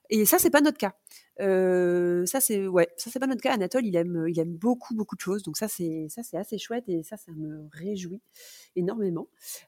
[0.09, 0.95] Et ça, c'est pas notre cas.
[1.39, 3.53] Ça c'est ouais, ça c'est pas notre cas.
[3.53, 6.57] Anatole, il aime, il aime beaucoup beaucoup de choses, donc ça c'est ça c'est assez
[6.57, 8.21] chouette et ça ça me réjouit
[8.75, 9.27] énormément.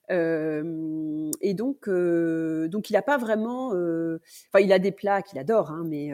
[0.09, 5.83] et donc donc il a pas vraiment, enfin il a des plats qu'il adore, hein,
[5.87, 6.11] mais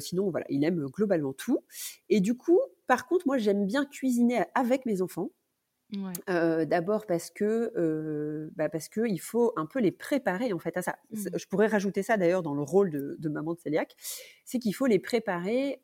[0.00, 1.64] sinon voilà, il aime globalement tout.
[2.08, 5.30] Et du coup, par contre, moi j'aime bien cuisiner avec mes enfants.
[6.26, 10.82] D'abord parce que bah parce que il faut un peu les préparer en fait à
[10.82, 10.98] ça.
[11.10, 11.36] Mmh.
[11.36, 13.94] Je pourrais rajouter ça d'ailleurs dans le rôle de, maman de cœliaque,
[14.44, 15.80] c'est qu'il faut les préparer.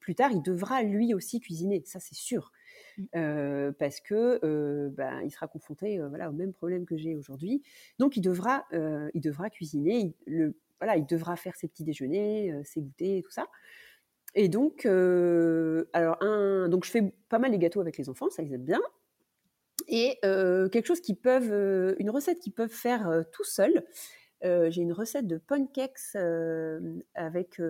[0.00, 2.50] plus tard, il devra lui aussi cuisiner, ça c'est sûr,
[2.98, 3.72] mmh.
[3.78, 7.62] parce que bah, il sera confronté voilà au même problème que j'ai aujourd'hui.
[7.98, 9.98] Donc il devra il devra cuisiner.
[9.98, 13.46] Il, le, voilà, il devra faire ses petits déjeuners, ses goûters, tout ça.
[14.34, 18.42] Et donc, alors un, donc je fais pas mal les gâteaux avec les enfants, ça
[18.42, 18.80] ils aiment bien.
[19.88, 23.84] Et quelque chose qui peuvent, une recette qu'ils peuvent faire tout seuls.
[24.42, 26.16] j'ai une recette de pancakes
[27.14, 27.60] avec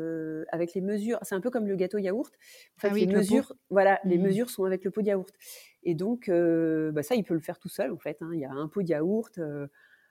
[0.52, 1.18] avec les mesures.
[1.22, 2.32] C'est un peu comme le gâteau yaourt.
[2.78, 5.34] En fait, ah les mesures, voilà, les mmh mesures sont avec le pot de yaourt.
[5.82, 8.16] Et donc, bah ça, il peut le faire tout seul en fait.
[8.22, 8.30] Hein.
[8.32, 9.38] Il y a un pot de yaourt,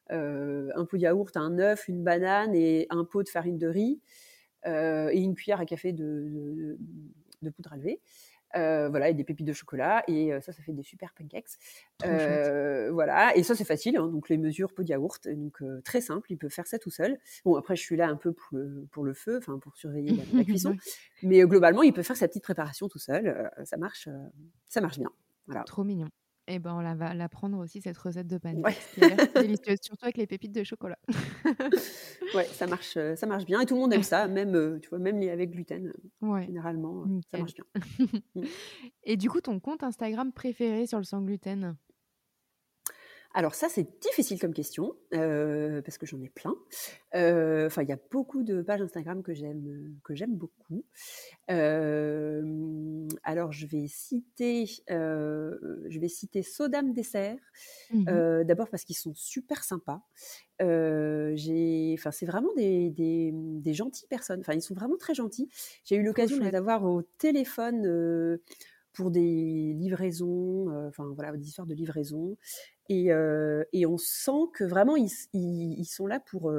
[0.10, 4.01] un pot de yaourt, un œuf, une banane et un pot de farine de riz
[4.66, 6.78] et une cuillère à café de, de,
[7.41, 7.99] de poudre à lever.
[8.55, 10.03] Euh, voilà, et des pépites de chocolat.
[10.07, 11.57] Et euh, ça, ça fait des super pancakes.
[12.05, 13.97] Euh, voilà, et ça, c'est facile.
[13.97, 16.32] Hein, donc, les mesures pot de yaourt, donc très simple.
[16.32, 17.18] Il peut faire ça tout seul.
[17.45, 20.18] Bon, après, je suis là un peu pour le, pour le feu, enfin, pour surveiller
[20.34, 20.76] la, cuisson.
[21.24, 23.51] Mais globalement, il peut faire sa petite préparation tout seul.
[23.64, 24.07] ça marche,
[24.68, 25.09] ça marche bien.
[25.47, 25.64] Voilà.
[25.64, 26.09] Trop mignon.
[26.48, 29.16] Et ben, on va l'apprendre aussi, cette recette de pancakes, ouais.
[29.36, 30.98] délicieuse, surtout avec les pépites de chocolat.
[32.36, 33.62] ouais, ça marche, ça marche bien.
[33.62, 35.94] Et tout le monde aime ça, même, tu vois, même les avec gluten,
[36.46, 37.66] généralement, ça marche bien.
[38.36, 38.44] Mmh.
[39.04, 41.76] Et du coup, ton compte Instagram préféré sur le sans gluten?
[43.36, 46.56] Alors ça, c'est difficile comme question, euh, parce que j'en ai plein.
[47.16, 50.86] Euh, enfin, il y a beaucoup de pages Instagram que j'aime, que j'aime beaucoup.
[51.50, 57.40] Euh, alors, je vais citer, je vais citer Sodame Dessert.
[57.92, 60.02] Mmh d'abord parce qu'ils sont super sympas.
[60.60, 64.42] j'ai, enfin, c'est vraiment des, des, des, gentilles personnes.
[64.42, 65.50] Enfin, ils sont vraiment très gentils.
[65.86, 68.40] J'ai eu l'occasion de les avoir au téléphone
[68.94, 72.38] pour des livraisons, enfin voilà, des histoires de livraison.
[72.90, 73.10] Et,
[73.74, 76.54] et, on sent que vraiment ils, ils, sont là pour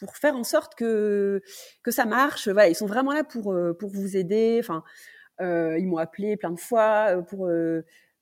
[0.00, 1.40] pour faire en sorte que
[1.82, 2.48] que ça marche.
[2.48, 4.60] Voilà, ils sont vraiment là pour pour vous aider.
[4.60, 4.82] Enfin,
[5.40, 7.48] ils m'ont appelé plein de fois pour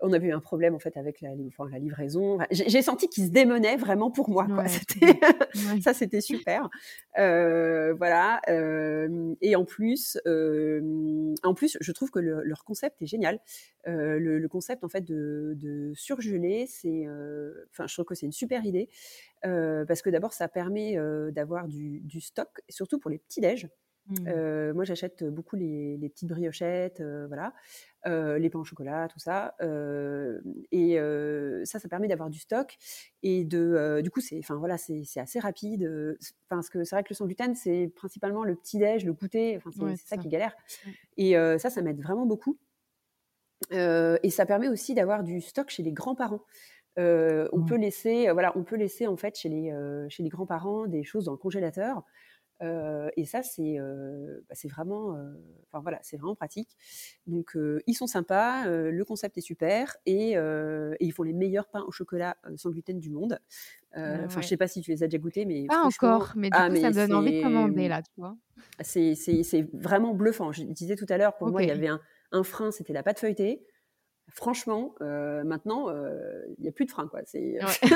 [0.02, 2.38] on avait eu un problème en fait avec la, la livraison.
[2.50, 4.46] j'ai senti qu'ils se démenaient vraiment pour moi.
[5.82, 6.68] ça, c'était super.
[7.18, 8.40] Euh, voilà.
[8.48, 13.40] Euh, et en plus, euh, en plus, je trouve que leur concept est génial.
[13.86, 17.06] Le, concept en fait de, surgeler, c'est,
[17.70, 18.88] enfin, je trouve que c'est une super idée
[19.42, 20.96] parce que d'abord, ça permet
[21.32, 23.68] d'avoir du, du, stock, surtout pour les petits déj.
[24.08, 24.72] Mmh.
[24.72, 27.54] moi, j'achète beaucoup les, petites briochettes, voilà,
[28.04, 29.54] les pains au chocolat, tout ça.
[30.70, 30.96] et
[31.64, 32.76] ça, ça permet d'avoir du stock
[33.22, 36.18] et de, du coup, c'est, enfin voilà, c'est assez rapide.
[36.48, 39.56] Parce que c'est vrai que le sans gluten, c'est principalement le petit déj, le goûter.
[39.56, 40.54] Enfin, c'est ça, qui galère.
[41.16, 42.58] Et ça, ça m'aide vraiment beaucoup.
[43.70, 46.42] et ça permet aussi d'avoir du stock chez les grands-parents.
[46.96, 49.72] on peut laisser, voilà, on peut laisser en fait chez les
[50.08, 52.04] chez les grands-parents des choses dans le congélateur.
[52.62, 55.32] Euh, et ça, c'est euh, bah, vraiment, euh,
[55.68, 56.76] enfin voilà, c'est vraiment pratique.
[57.26, 57.56] Donc,
[57.86, 60.36] ils sont sympas, le concept est super, et,
[61.00, 63.38] ils font les meilleurs pains au chocolat sans gluten du monde.
[63.94, 66.32] Ah enfin, je sais pas si tu les as déjà goûtés, mais pas encore.
[66.36, 68.36] Mais du ah, coup, ça me donne envie de commander là, tu vois.
[68.80, 70.52] C'est vraiment bluffant.
[70.52, 72.00] Je disais tout à l'heure, pour moi, il y avait un,
[72.42, 73.64] frein, c'était la pâte feuilletée
[74.34, 77.06] franchement, maintenant, il n'y a plus de frein.
[77.06, 77.20] Quoi.
[77.34, 77.58] Ouais.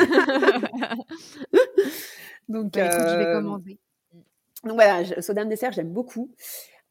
[2.48, 3.80] Donc, bah, écoute, je vais commander.
[4.64, 6.34] Donc voilà, Sodame Dessert, j'aime beaucoup.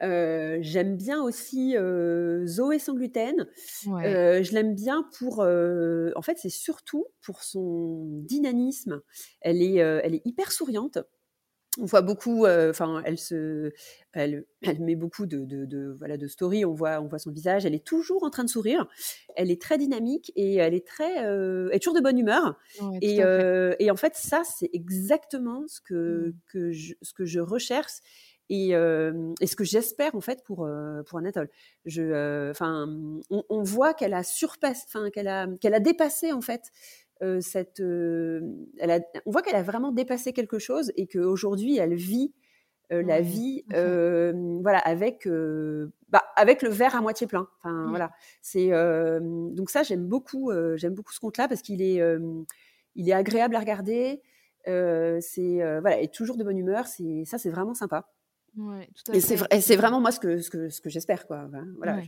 [0.03, 3.47] Euh, j'aime bien aussi euh, Zoé sans gluten.
[3.87, 9.01] Euh, je l'aime bien pour, en fait, c'est surtout pour son dynamisme.
[9.41, 10.99] Elle est, elle est hyper souriante
[11.79, 13.71] on voit beaucoup, euh, enfin, elle se,
[14.13, 16.65] elle, elle, met beaucoup de, de, de, voilà, de stories.
[16.65, 17.65] On voit, on voit son visage.
[17.65, 18.87] Elle est toujours en train de sourire.
[19.35, 22.57] Elle est très dynamique et elle est très, euh, elle est toujours de bonne humeur.
[23.01, 26.33] et, euh, et, en fait, ça, c'est exactement ce que, mmh.
[26.47, 27.99] que je, ce que je recherche
[28.49, 30.69] et, et ce que j'espère en fait pour
[31.07, 31.49] pour Anatole.
[31.85, 32.87] Je, enfin,
[33.31, 36.71] on, on, voit qu'elle a surpassé, enfin, qu'elle a, qu'elle a dépassé en fait
[37.21, 38.41] euh, cette, euh,
[38.77, 42.33] elle a, on voit qu'elle a vraiment dépassé quelque chose et qu'aujourd'hui elle vit
[42.91, 45.27] euh, la vie, voilà, avec
[46.09, 47.47] bah, avec le verre à moitié plein.
[47.59, 48.11] Enfin voilà,
[48.41, 52.01] c'est donc ça j'aime beaucoup, j'aime beaucoup ce compte-là parce qu'il est
[52.95, 54.21] il est agréable à regarder.
[54.65, 56.85] c'est voilà, et toujours de bonne humeur.
[56.87, 58.11] C'est ça, c'est vraiment sympa.
[58.57, 61.49] Ouais, tout à et c'est vraiment moi ce que ce que, ce que j'espère quoi.
[61.77, 62.01] voilà.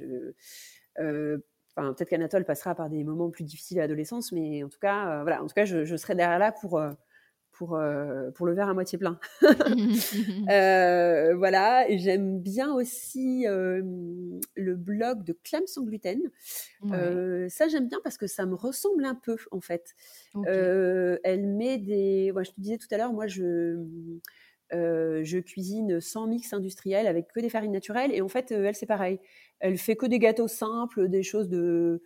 [1.77, 5.41] Peut-être qu'Anatole passera par des moments plus difficiles à l'adolescence, mais en tout cas, voilà,
[5.43, 6.79] en tout cas, je, je serai derrière là pour
[7.57, 9.19] pour, euh, pour le verre à moitié plein.
[10.49, 13.81] euh, voilà, et j'aime bien aussi euh,
[14.55, 16.21] le blog de Clam sans gluten.
[16.91, 19.95] Euh, ça, j'aime bien parce que ça me ressemble un peu, en fait.
[20.45, 22.31] elle met des...
[22.35, 23.83] je te disais tout à l'heure, moi, je...
[24.71, 28.85] je cuisine sans mix industriel avec que des farines naturelles et en fait elle c'est
[28.85, 29.19] pareil.
[29.59, 32.01] Elle fait que des gâteaux simples des choses de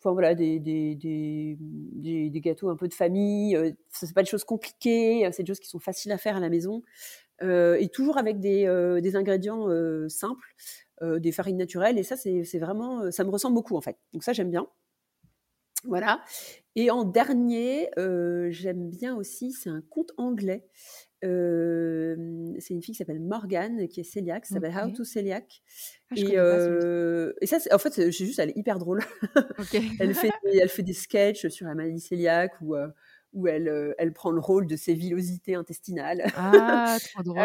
[0.00, 4.28] enfin voilà des, des, des, gâteaux un peu de famille euh, Ce c'est pas des
[4.28, 6.82] choses compliquées euh, c'est des choses qui sont faciles à faire à la maison
[7.42, 9.68] euh, et toujours avec des ingrédients
[10.08, 10.54] simples
[11.02, 13.96] des farines naturelles et ça c'est vraiment ça me ressemble beaucoup en fait.
[14.12, 14.68] Donc ça j'aime bien
[15.86, 16.22] voilà
[16.76, 17.90] et en dernier
[18.50, 20.64] j'aime bien aussi c'est un conte anglais
[21.22, 25.62] c'est une fille qui s'appelle Morgane, qui est cœliaque, ça s'appelle How to Celiac.
[26.10, 26.34] Ah, et,
[27.40, 29.02] et, ça, en fait, c'est juste, elle est hyper drôle.
[30.00, 32.76] elle, fait, elle fait des sketchs sur la maladie cœliaque où,
[33.32, 36.24] où elle, elle prend le rôle de ses villosités intestinales.
[36.36, 37.42] Ah, trop drôle.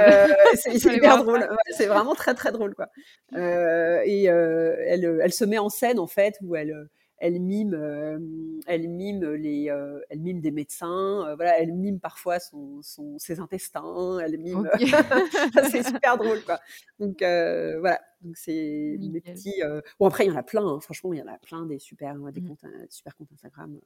[0.55, 1.47] c'est hyper drôle.
[1.71, 2.75] c'est vraiment très, très drôle.
[2.75, 2.89] Quoi.
[3.33, 6.89] et elle, elle se met en scène, en fait, où elle
[7.19, 8.17] elle mime, euh,
[8.65, 12.81] elle mime les, euh, elle mime des médecins, euh, voilà, elle mime parfois son,
[13.17, 14.69] ses intestins, elle mime,
[15.71, 16.59] c'est super drôle quoi.
[16.99, 19.61] Donc voilà, donc c'est des petits.
[19.99, 20.79] Bon après il y en a plein, hein.
[20.79, 22.47] franchement il y en a plein des super, des mmh.
[22.47, 23.79] comptes, super comptes Instagram,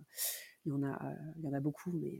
[0.66, 1.00] il y en a,
[1.38, 2.20] il y en a beaucoup, mais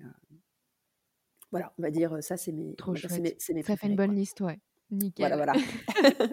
[1.52, 3.00] voilà, on va dire ça c'est mes, Trop mes,
[3.64, 4.60] ça fait une bonne liste, ouais.
[4.92, 5.28] Nickel.
[5.28, 5.54] Voilà, voilà.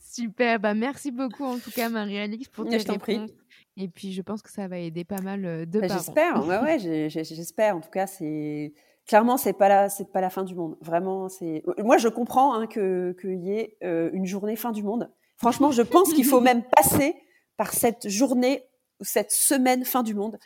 [0.00, 0.58] Super.
[0.58, 3.30] Bah, merci beaucoup, en tout cas, Marie-Alix, pour tes réponses.
[3.76, 7.08] Et puis, je pense que ça va aider pas mal de bah, J'espère, ouais, ouais,
[7.08, 7.76] j'espère.
[7.76, 8.74] En tout cas, c'est
[9.06, 10.76] clairement, c'est pas la, c'est pas la fin du monde.
[10.80, 11.62] Vraiment, c'est.
[11.78, 15.10] Moi, je comprends hein, que qu'il y ait une journée fin du monde.
[15.38, 17.16] Franchement, je pense qu'il faut même passer
[17.56, 18.64] par cette journée
[19.02, 20.38] cette semaine fin du monde.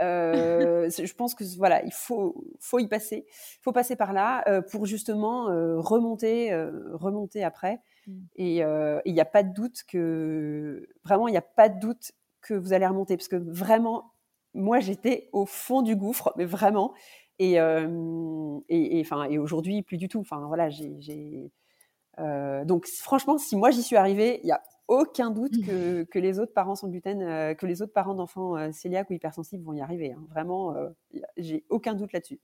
[0.00, 4.42] Euh, je pense que voilà, il faut, faut y passer, il faut passer par là
[4.48, 6.54] euh, pour justement euh, remonter,
[6.92, 7.80] remonter après.
[8.06, 8.12] Mmh.
[8.36, 12.12] Et il n'y a pas de doute que vraiment, il n'y a pas de doute
[12.40, 14.12] que vous allez remonter parce que vraiment,
[14.54, 16.94] moi j'étais au fond du gouffre, mais vraiment.
[17.38, 20.20] Et et, enfin et aujourd'hui plus du tout.
[20.20, 21.50] Enfin voilà, j'ai
[22.18, 24.60] donc franchement, si moi j'y suis arrivée, il y a
[24.90, 28.56] aucun doute que, que, les autres parents sans gluten, euh, que les autres parents d'enfants
[28.56, 30.12] euh, cœliaques ou hypersensibles vont y arriver.
[30.12, 30.22] Hein.
[30.28, 30.90] Vraiment, euh,
[31.38, 32.40] j'ai aucun doute là-dessus.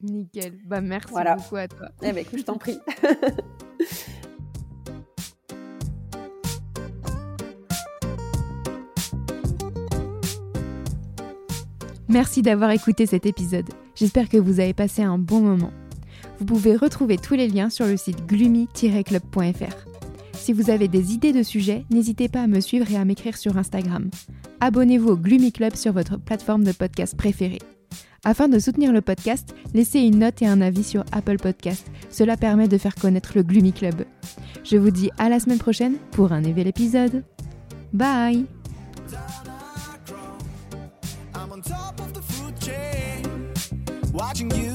[0.00, 0.58] Nickel.
[0.64, 1.88] Bah merci beaucoup à toi.
[2.02, 2.78] Eh ben, je t'en prie.
[12.08, 13.68] Merci d'avoir écouté cet épisode.
[13.94, 15.72] J'espère que vous avez passé un bon moment.
[16.38, 19.88] Vous pouvez retrouver tous les liens sur le site gloomy-club.fr.
[20.32, 23.36] Si vous avez des idées de sujets, n'hésitez pas à me suivre et à m'écrire
[23.36, 24.08] sur Instagram.
[24.60, 27.60] Abonnez-vous au Gloomy Club sur votre plateforme de podcast préférée.
[28.24, 31.86] Afin de soutenir le podcast, laissez une note et un avis sur Apple Podcast.
[32.10, 34.04] Cela permet de faire connaître le Gloomy Club.
[34.64, 37.24] Je vous dis à la semaine prochaine pour un nouvel épisode.
[37.92, 38.46] Bye
[44.12, 44.67] watching you